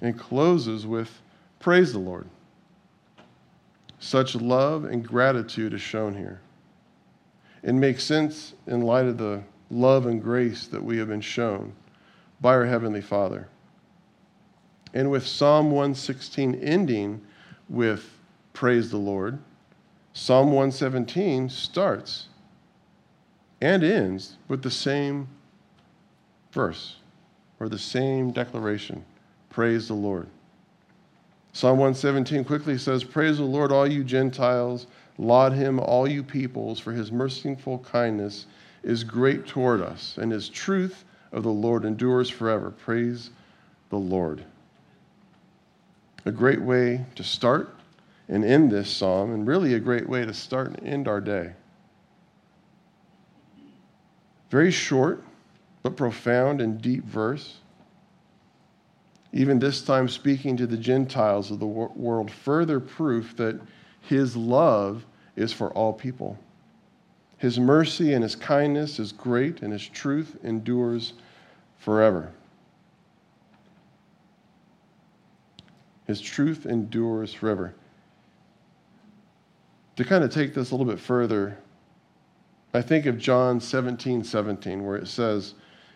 and 0.00 0.18
closes 0.18 0.86
with, 0.86 1.20
Praise 1.58 1.92
the 1.92 1.98
Lord. 1.98 2.28
Such 3.98 4.36
love 4.36 4.84
and 4.84 5.04
gratitude 5.04 5.74
is 5.74 5.80
shown 5.80 6.14
here. 6.14 6.40
It 7.62 7.72
makes 7.72 8.04
sense 8.04 8.54
in 8.66 8.82
light 8.82 9.06
of 9.06 9.18
the 9.18 9.42
love 9.70 10.06
and 10.06 10.22
grace 10.22 10.66
that 10.66 10.82
we 10.82 10.98
have 10.98 11.08
been 11.08 11.20
shown 11.20 11.72
by 12.40 12.54
our 12.54 12.66
Heavenly 12.66 13.00
Father. 13.00 13.48
And 14.94 15.10
with 15.10 15.26
Psalm 15.26 15.70
116 15.70 16.54
ending 16.56 17.20
with 17.68 18.18
Praise 18.52 18.90
the 18.90 18.96
Lord, 18.96 19.38
Psalm 20.12 20.46
117 20.46 21.50
starts 21.50 22.28
and 23.60 23.82
ends 23.82 24.36
with 24.48 24.62
the 24.62 24.70
same 24.70 25.28
verse 26.52 26.96
or 27.60 27.68
the 27.68 27.78
same 27.78 28.30
declaration 28.30 29.04
Praise 29.56 29.88
the 29.88 29.94
Lord. 29.94 30.28
Psalm 31.54 31.78
117 31.78 32.44
quickly 32.44 32.76
says, 32.76 33.02
Praise 33.02 33.38
the 33.38 33.44
Lord, 33.44 33.72
all 33.72 33.86
you 33.86 34.04
Gentiles. 34.04 34.86
Laud 35.16 35.54
him, 35.54 35.80
all 35.80 36.06
you 36.06 36.22
peoples, 36.22 36.78
for 36.78 36.92
his 36.92 37.10
merciful 37.10 37.78
kindness 37.78 38.44
is 38.86 39.02
great 39.02 39.46
toward 39.46 39.80
us, 39.82 40.16
and 40.16 40.30
his 40.30 40.48
truth 40.48 41.04
of 41.32 41.42
the 41.42 41.50
Lord 41.50 41.84
endures 41.84 42.30
forever. 42.30 42.70
Praise 42.70 43.30
the 43.90 43.98
Lord. 43.98 44.44
A 46.24 46.30
great 46.30 46.62
way 46.62 47.04
to 47.16 47.24
start 47.24 47.74
and 48.28 48.44
end 48.44 48.70
this 48.70 48.88
psalm, 48.88 49.32
and 49.32 49.46
really 49.46 49.74
a 49.74 49.80
great 49.80 50.08
way 50.08 50.24
to 50.24 50.32
start 50.32 50.68
and 50.68 50.86
end 50.86 51.08
our 51.08 51.20
day. 51.20 51.52
Very 54.50 54.70
short, 54.70 55.22
but 55.82 55.96
profound 55.96 56.60
and 56.60 56.80
deep 56.80 57.04
verse. 57.04 57.56
Even 59.32 59.58
this 59.58 59.82
time, 59.82 60.08
speaking 60.08 60.56
to 60.56 60.66
the 60.66 60.76
Gentiles 60.76 61.50
of 61.50 61.58
the 61.58 61.66
world, 61.66 62.30
further 62.30 62.78
proof 62.78 63.36
that 63.36 63.60
his 64.00 64.36
love 64.36 65.04
is 65.34 65.52
for 65.52 65.70
all 65.72 65.92
people. 65.92 66.38
His 67.38 67.60
mercy 67.60 68.14
and 68.14 68.22
his 68.22 68.34
kindness 68.34 68.98
is 68.98 69.12
great, 69.12 69.62
and 69.62 69.72
his 69.72 69.86
truth 69.86 70.36
endures 70.42 71.12
forever. 71.78 72.32
His 76.06 76.20
truth 76.20 76.66
endures 76.66 77.34
forever. 77.34 77.74
To 79.96 80.04
kind 80.04 80.24
of 80.24 80.32
take 80.32 80.54
this 80.54 80.70
a 80.70 80.74
little 80.76 80.90
bit 80.90 81.00
further, 81.00 81.58
I 82.72 82.82
think 82.82 83.06
of 83.06 83.18
John 83.18 83.60
17 83.60 84.24
17, 84.24 84.84
where 84.84 84.96
it 84.96 85.08
says, 85.08 85.54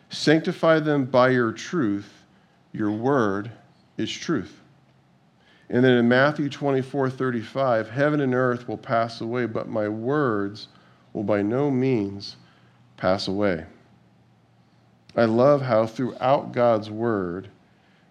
Sanctify 0.09 0.81
them 0.81 1.05
by 1.05 1.31
your 1.31 1.53
truth, 1.53 2.25
your 2.73 2.91
word 2.91 3.51
is 3.97 4.11
truth. 4.11 4.61
And 5.69 5.85
then 5.85 5.93
in 5.93 6.09
Matthew 6.09 6.49
24 6.49 7.11
35, 7.11 7.91
heaven 7.91 8.21
and 8.21 8.35
earth 8.35 8.67
will 8.67 8.79
pass 8.79 9.21
away, 9.21 9.47
but 9.47 9.69
my 9.69 9.89
words 9.89 10.69
will 11.13 11.23
by 11.23 11.43
no 11.43 11.71
means 11.71 12.37
pass 12.97 13.29
away. 13.29 13.65
I 15.17 15.25
love 15.25 15.63
how 15.63 15.87
throughout 15.87 16.53
God's 16.53 16.91
word 16.91 17.49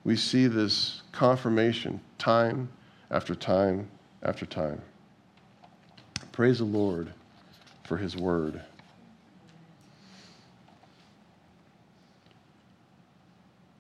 we 0.04 0.16
see 0.16 0.48
this 0.48 1.02
confirmation 1.12 2.02
time 2.18 2.70
after 3.12 3.36
time 3.36 3.88
after 4.24 4.46
time. 4.46 4.82
Praise 6.32 6.60
the 6.60 6.66
Lord 6.66 7.12
for 7.84 7.98
his 7.98 8.16
word. 8.16 8.62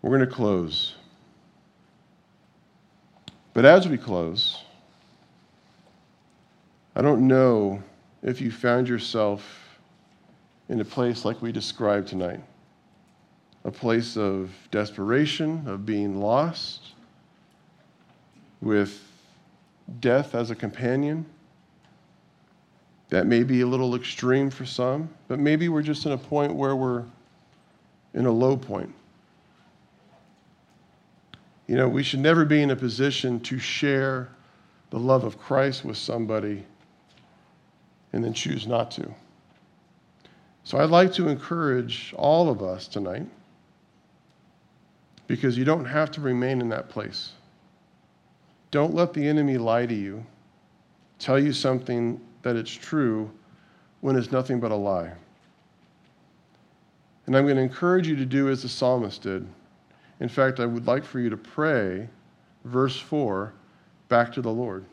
We're 0.01 0.17
going 0.17 0.28
to 0.28 0.34
close. 0.36 0.95
But 3.53 3.65
as 3.65 3.88
we 3.88 3.97
close, 3.97 4.63
I 6.95 7.01
don't 7.01 7.28
know 7.28 7.84
if 8.24 8.41
you 8.41 8.51
found 8.51 8.88
yourself 8.88 9.80
in 10.67 10.80
a 10.82 10.86
place 10.86 11.26
like 11.26 11.41
we 11.41 11.51
described 11.51 12.07
tonight 12.07 12.41
a 13.65 13.72
place 13.72 14.15
of 14.15 14.51
desperation, 14.72 15.67
of 15.67 15.86
being 15.86 16.22
lost, 16.22 16.93
with 18.61 19.03
death 19.99 20.36
as 20.36 20.51
a 20.51 20.55
companion. 20.55 21.26
That 23.09 23.26
may 23.26 23.43
be 23.43 23.61
a 23.61 23.67
little 23.67 23.95
extreme 23.95 24.49
for 24.49 24.65
some, 24.65 25.09
but 25.28 25.39
maybe 25.39 25.67
we're 25.67 25.82
just 25.82 26.05
in 26.05 26.11
a 26.11 26.17
point 26.17 26.53
where 26.53 26.76
we're 26.76 27.03
in 28.13 28.26
a 28.26 28.32
low 28.32 28.55
point. 28.55 28.93
You 31.67 31.76
know, 31.76 31.88
we 31.88 32.03
should 32.03 32.20
never 32.20 32.45
be 32.45 32.61
in 32.61 32.72
a 32.72 32.76
position 32.76 33.39
to 33.41 33.59
share 33.59 34.30
the 34.89 34.99
love 34.99 35.24
of 35.24 35.39
Christ 35.39 35.86
with 35.86 35.97
somebody 35.97 36.65
and 38.14 38.24
then 38.24 38.34
choose 38.34 38.68
not 38.68 38.91
to. 38.91 39.14
So 40.64 40.78
I'd 40.78 40.89
like 40.89 41.14
to 41.14 41.28
encourage 41.28 42.14
all 42.18 42.49
of 42.49 42.62
us 42.62 42.88
tonight 42.88 43.26
because 45.28 45.57
you 45.57 45.66
don't 45.66 45.86
have 45.86 46.12
to 46.12 46.22
remain 46.22 46.62
in 46.62 46.70
that 46.70 46.89
place. 46.89 47.32
Don't 48.72 48.93
let 48.93 49.14
the 49.14 49.28
enemy 49.28 49.57
lie 49.57 49.86
to 49.86 49.93
you, 49.93 50.26
tell 51.18 51.39
you 51.39 51.53
something 51.53 52.20
that 52.41 52.55
it's 52.55 52.72
true 52.72 53.30
when 54.01 54.16
it's 54.16 54.32
nothing 54.32 54.60
but 54.60 54.72
a 54.72 54.76
lie. 54.76 55.12
And 57.26 57.36
I'm 57.36 57.45
going 57.45 57.57
to 57.57 57.62
encourage 57.62 58.07
you 58.07 58.16
to 58.16 58.26
do 58.26 58.49
as 58.49 58.64
the 58.64 58.70
psalmist 58.70 59.22
did. 59.22 59.47
In 60.20 60.30
fact, 60.30 60.60
I 60.60 60.66
would 60.66 60.88
like 60.88 61.03
for 61.03 61.20
you 61.20 61.30
to 61.30 61.38
pray, 61.38 62.10
verse 62.66 62.99
4, 62.99 63.53
back 64.07 64.32
to 64.34 64.41
the 64.41 64.51
Lord. 64.51 64.86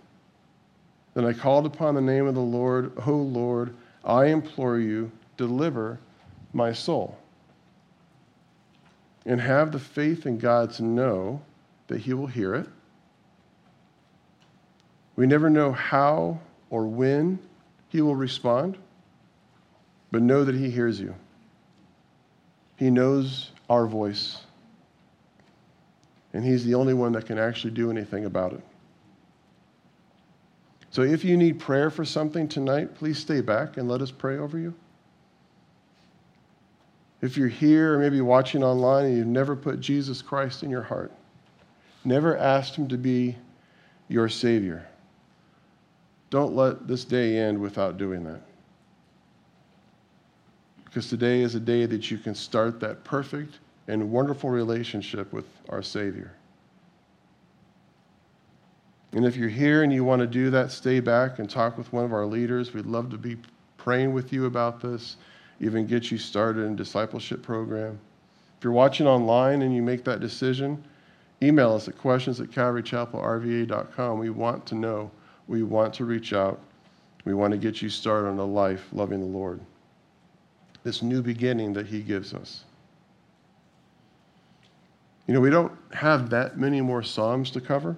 Then 1.16 1.24
I 1.24 1.32
called 1.32 1.64
upon 1.64 1.94
the 1.94 2.02
name 2.02 2.26
of 2.26 2.34
the 2.34 2.42
Lord, 2.42 2.92
O 3.06 3.12
Lord, 3.12 3.74
I 4.04 4.26
implore 4.26 4.78
you, 4.78 5.10
deliver 5.38 5.98
my 6.52 6.74
soul. 6.74 7.16
And 9.24 9.40
have 9.40 9.72
the 9.72 9.78
faith 9.78 10.26
in 10.26 10.36
God 10.36 10.72
to 10.72 10.84
know 10.84 11.40
that 11.86 12.02
He 12.02 12.12
will 12.12 12.26
hear 12.26 12.54
it. 12.54 12.68
We 15.16 15.26
never 15.26 15.48
know 15.48 15.72
how 15.72 16.38
or 16.68 16.86
when 16.86 17.38
He 17.88 18.02
will 18.02 18.14
respond, 18.14 18.76
but 20.10 20.20
know 20.20 20.44
that 20.44 20.54
He 20.54 20.68
hears 20.68 21.00
you. 21.00 21.14
He 22.76 22.90
knows 22.90 23.52
our 23.70 23.86
voice, 23.86 24.42
and 26.34 26.44
He's 26.44 26.66
the 26.66 26.74
only 26.74 26.92
one 26.92 27.12
that 27.12 27.24
can 27.24 27.38
actually 27.38 27.72
do 27.72 27.90
anything 27.90 28.26
about 28.26 28.52
it. 28.52 28.60
So 30.91 31.03
if 31.03 31.24
you 31.24 31.37
need 31.37 31.59
prayer 31.59 31.91
for 31.91 32.05
something 32.05 32.49
tonight, 32.49 32.95
please 32.95 33.18
stay 33.18 33.41
back 33.41 33.76
and 33.76 33.89
let 33.89 34.01
us 34.01 34.11
pray 34.11 34.39
over 34.39 34.59
you. 34.59 34.74
If 37.20 37.37
you're 37.37 37.49
here 37.49 37.95
or 37.95 37.99
maybe 37.99 38.20
watching 38.20 38.62
online 38.62 39.07
and 39.07 39.16
you've 39.16 39.26
never 39.26 39.57
put 39.57 39.80
Jesus 39.80 40.22
Christ 40.22 40.62
in 40.62 40.70
your 40.70 40.82
heart, 40.82 41.12
never 42.05 42.37
asked 42.37 42.76
him 42.76 42.89
to 42.89 42.97
be 42.97 43.37
your 44.09 44.28
Savior, 44.28 44.87
don't 46.30 46.55
let 46.55 46.87
this 46.87 47.05
day 47.05 47.39
end 47.39 47.59
without 47.59 47.99
doing 47.99 48.22
that. 48.24 48.43
Because 50.84 51.09
today 51.09 51.43
is 51.43 51.55
a 51.55 51.61
day 51.61 51.84
that 51.87 52.11
you 52.11 52.18
can 52.18 52.34
start 52.34 52.80
that 52.80 53.05
perfect 53.05 53.59
and 53.89 54.11
wonderful 54.11 54.51
relationship 54.51 55.32
with 55.32 55.47
our 55.68 55.82
Savior. 55.82 56.36
And 59.12 59.24
if 59.24 59.36
you're 59.36 59.48
here 59.48 59.82
and 59.82 59.92
you 59.92 60.04
want 60.04 60.20
to 60.20 60.26
do 60.26 60.50
that, 60.50 60.72
stay 60.72 61.00
back 61.00 61.38
and 61.38 61.48
talk 61.48 61.78
with 61.78 61.92
one 61.92 62.04
of 62.04 62.12
our 62.12 62.26
leaders. 62.26 62.74
We'd 62.74 62.86
love 62.86 63.11
to 63.11 63.18
be 63.18 63.36
praying 63.78 64.12
with 64.12 64.32
you 64.32 64.46
about 64.46 64.80
this, 64.80 65.16
even 65.61 65.86
get 65.86 66.11
you 66.11 66.18
started 66.18 66.62
in 66.62 66.76
discipleship 66.76 67.42
program. 67.42 67.98
If 68.59 68.64
you're 68.64 68.72
watching 68.72 69.07
online 69.07 69.62
and 69.62 69.74
you 69.74 69.82
make 69.82 70.04
that 70.04 70.20
decision, 70.20 70.82
email 71.42 71.72
us 71.72 71.88
at 71.88 71.96
questions 71.96 72.40
at 72.40 72.50
calvarychapelrva.com. 72.50 74.18
We 74.18 74.30
want 74.30 74.66
to 74.66 74.74
know. 74.74 75.11
We 75.46 75.62
want 75.62 75.94
to 75.94 76.04
reach 76.04 76.32
out. 76.32 76.61
We 77.24 77.34
want 77.34 77.52
to 77.52 77.59
get 77.59 77.82
you 77.82 77.88
started 77.88 78.28
on 78.28 78.38
a 78.38 78.44
life 78.44 78.86
loving 78.92 79.20
the 79.20 79.26
Lord. 79.26 79.61
This 80.82 81.02
new 81.02 81.22
beginning 81.22 81.72
that 81.74 81.86
He 81.86 82.00
gives 82.00 82.34
us. 82.34 82.64
You 85.26 85.34
know, 85.34 85.40
we 85.40 85.50
don't 85.50 85.72
have 85.92 86.30
that 86.30 86.59
many 86.59 86.80
more 86.80 87.02
Psalms 87.02 87.50
to 87.52 87.61
cover. 87.61 87.96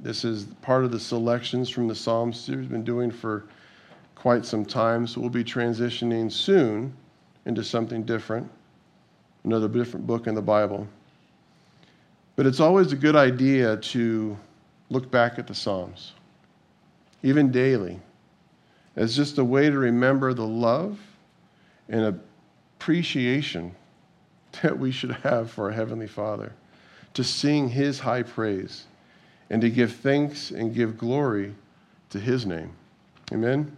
This 0.00 0.24
is 0.24 0.44
part 0.62 0.84
of 0.84 0.92
the 0.92 1.00
selections 1.00 1.68
from 1.68 1.88
the 1.88 1.94
Psalms 1.94 2.38
series 2.38 2.60
we've 2.60 2.70
been 2.70 2.84
doing 2.84 3.10
for 3.10 3.44
quite 4.14 4.44
some 4.44 4.64
time. 4.64 5.06
So 5.06 5.20
we'll 5.20 5.30
be 5.30 5.42
transitioning 5.42 6.30
soon 6.30 6.92
into 7.46 7.64
something 7.64 8.04
different, 8.04 8.48
another 9.44 9.66
different 9.66 10.06
book 10.06 10.28
in 10.28 10.36
the 10.36 10.42
Bible. 10.42 10.86
But 12.36 12.46
it's 12.46 12.60
always 12.60 12.92
a 12.92 12.96
good 12.96 13.16
idea 13.16 13.76
to 13.76 14.38
look 14.90 15.10
back 15.10 15.38
at 15.38 15.48
the 15.48 15.54
Psalms, 15.54 16.12
even 17.24 17.50
daily, 17.50 17.98
as 18.94 19.16
just 19.16 19.38
a 19.38 19.44
way 19.44 19.68
to 19.68 19.78
remember 19.78 20.32
the 20.32 20.46
love 20.46 21.00
and 21.88 22.20
appreciation 22.76 23.74
that 24.62 24.78
we 24.78 24.92
should 24.92 25.12
have 25.12 25.50
for 25.50 25.64
our 25.64 25.72
Heavenly 25.72 26.06
Father, 26.06 26.52
to 27.14 27.24
sing 27.24 27.68
His 27.68 27.98
high 27.98 28.22
praise 28.22 28.84
and 29.50 29.62
to 29.62 29.70
give 29.70 29.92
thanks 29.92 30.50
and 30.50 30.74
give 30.74 30.98
glory 30.98 31.54
to 32.10 32.20
his 32.20 32.46
name. 32.46 32.72
Amen? 33.32 33.76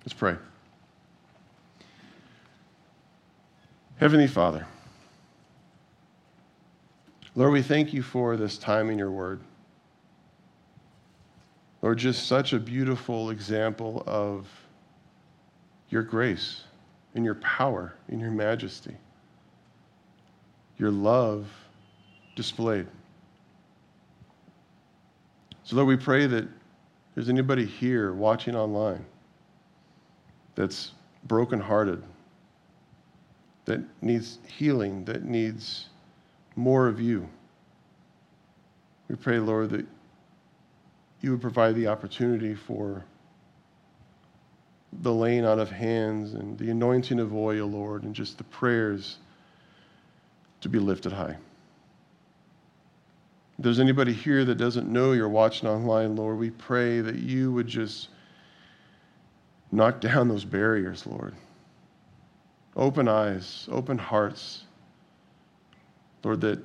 Let's 0.00 0.14
pray. 0.14 0.36
Heavenly 3.98 4.28
Father, 4.28 4.66
Lord, 7.34 7.52
we 7.52 7.62
thank 7.62 7.92
you 7.92 8.02
for 8.02 8.36
this 8.36 8.58
time 8.58 8.90
in 8.90 8.98
your 8.98 9.10
word. 9.10 9.40
Lord, 11.82 11.98
just 11.98 12.26
such 12.26 12.52
a 12.52 12.58
beautiful 12.58 13.30
example 13.30 14.02
of 14.06 14.46
your 15.88 16.02
grace 16.02 16.64
and 17.14 17.24
your 17.24 17.36
power 17.36 17.94
and 18.08 18.20
your 18.20 18.30
majesty, 18.30 18.96
your 20.78 20.90
love 20.90 21.46
displayed. 22.36 22.86
So, 25.70 25.76
Lord, 25.76 25.86
we 25.86 25.96
pray 25.96 26.26
that 26.26 26.48
there's 27.14 27.28
anybody 27.28 27.64
here 27.64 28.12
watching 28.12 28.56
online 28.56 29.06
that's 30.56 30.90
brokenhearted, 31.28 32.02
that 33.66 33.80
needs 34.02 34.40
healing, 34.48 35.04
that 35.04 35.24
needs 35.24 35.86
more 36.56 36.88
of 36.88 37.00
you. 37.00 37.28
We 39.06 39.14
pray, 39.14 39.38
Lord, 39.38 39.70
that 39.70 39.86
you 41.20 41.30
would 41.30 41.40
provide 41.40 41.76
the 41.76 41.86
opportunity 41.86 42.56
for 42.56 43.04
the 45.04 45.12
laying 45.12 45.44
out 45.44 45.60
of 45.60 45.70
hands 45.70 46.34
and 46.34 46.58
the 46.58 46.70
anointing 46.70 47.20
of 47.20 47.32
oil, 47.32 47.68
Lord, 47.68 48.02
and 48.02 48.12
just 48.12 48.38
the 48.38 48.44
prayers 48.44 49.18
to 50.62 50.68
be 50.68 50.80
lifted 50.80 51.12
high. 51.12 51.36
If 53.60 53.64
there's 53.64 53.78
anybody 53.78 54.14
here 54.14 54.42
that 54.46 54.54
doesn't 54.54 54.88
know 54.88 55.12
you're 55.12 55.28
watching 55.28 55.68
online, 55.68 56.16
Lord, 56.16 56.38
we 56.38 56.48
pray 56.48 57.02
that 57.02 57.16
you 57.16 57.52
would 57.52 57.66
just 57.66 58.08
knock 59.70 60.00
down 60.00 60.28
those 60.28 60.46
barriers, 60.46 61.06
Lord. 61.06 61.34
Open 62.74 63.06
eyes, 63.06 63.68
open 63.70 63.98
hearts, 63.98 64.62
Lord, 66.24 66.40
that 66.40 66.58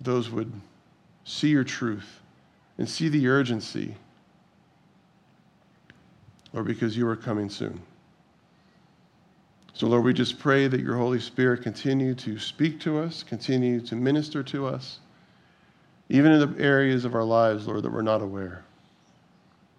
those 0.00 0.30
would 0.30 0.50
see 1.24 1.50
your 1.50 1.62
truth 1.62 2.20
and 2.78 2.88
see 2.88 3.10
the 3.10 3.28
urgency, 3.28 3.96
Lord, 6.54 6.66
because 6.68 6.96
you 6.96 7.06
are 7.06 7.16
coming 7.16 7.50
soon. 7.50 7.78
So, 9.74 9.88
Lord, 9.88 10.04
we 10.04 10.14
just 10.14 10.38
pray 10.38 10.68
that 10.68 10.80
your 10.80 10.96
Holy 10.96 11.20
Spirit 11.20 11.62
continue 11.62 12.14
to 12.14 12.38
speak 12.38 12.80
to 12.80 12.98
us, 12.98 13.22
continue 13.22 13.82
to 13.82 13.94
minister 13.94 14.42
to 14.44 14.66
us 14.66 15.00
even 16.08 16.32
in 16.32 16.52
the 16.52 16.62
areas 16.62 17.04
of 17.04 17.14
our 17.14 17.24
lives, 17.24 17.66
Lord, 17.66 17.82
that 17.82 17.92
we're 17.92 18.02
not 18.02 18.22
aware. 18.22 18.64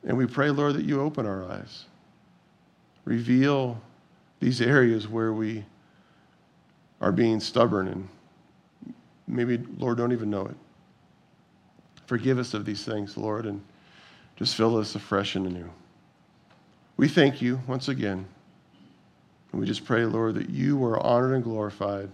And 0.04 0.18
we 0.18 0.26
pray, 0.26 0.50
Lord, 0.50 0.76
that 0.76 0.86
you 0.86 1.02
open 1.02 1.26
our 1.26 1.50
eyes. 1.52 1.86
Reveal 3.06 3.82
these 4.40 4.62
areas 4.62 5.08
where 5.08 5.34
we 5.34 5.66
are 7.02 7.12
being 7.12 7.40
stubborn 7.40 7.88
and 7.88 8.08
maybe, 9.28 9.58
Lord, 9.78 9.98
don't 9.98 10.12
even 10.12 10.30
know 10.30 10.46
it. 10.46 10.56
Forgive 12.06 12.40
us 12.40 12.54
of 12.54 12.66
these 12.66 12.84
things, 12.84 13.18
Lord, 13.18 13.46
and 13.46 13.62
just 14.36 14.56
fill 14.56 14.78
us 14.78 14.96
afresh 14.96 15.36
and 15.36 15.46
anew. 15.48 15.70
We 16.98 17.08
thank 17.08 17.42
you 17.42 17.62
once 17.68 17.88
again. 17.88 18.26
And 19.52 19.60
we 19.60 19.66
just 19.66 19.86
pray, 19.86 20.06
Lord, 20.06 20.36
that 20.36 20.50
you 20.50 20.84
are 20.84 21.00
honored 21.00 21.34
and 21.34 21.44
glorified 21.44 22.10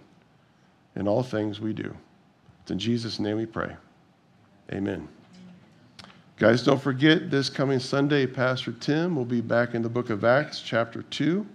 in 0.95 1.07
all 1.07 1.23
things 1.23 1.59
we 1.59 1.73
do. 1.73 1.95
It's 2.61 2.71
in 2.71 2.79
Jesus' 2.79 3.19
name 3.19 3.37
we 3.37 3.45
pray. 3.45 3.75
Amen. 4.71 5.07
Guys, 6.37 6.63
don't 6.63 6.81
forget 6.81 7.31
this 7.31 7.49
coming 7.49 7.79
Sunday, 7.79 8.27
Pastor 8.27 8.73
Tim 8.73 9.15
will 9.15 9.25
be 9.25 9.41
back 9.41 9.73
in 9.73 9.81
the 9.81 9.89
book 9.89 10.09
of 10.09 10.25
Acts, 10.25 10.59
chapter 10.59 11.01
2. 11.03 11.45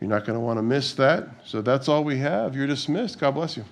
You're 0.00 0.08
not 0.08 0.24
going 0.24 0.38
to 0.38 0.40
want 0.40 0.58
to 0.58 0.62
miss 0.62 0.94
that. 0.94 1.28
So 1.44 1.60
that's 1.60 1.88
all 1.88 2.02
we 2.02 2.16
have. 2.18 2.56
You're 2.56 2.66
dismissed. 2.66 3.18
God 3.18 3.32
bless 3.32 3.56
you. 3.56 3.64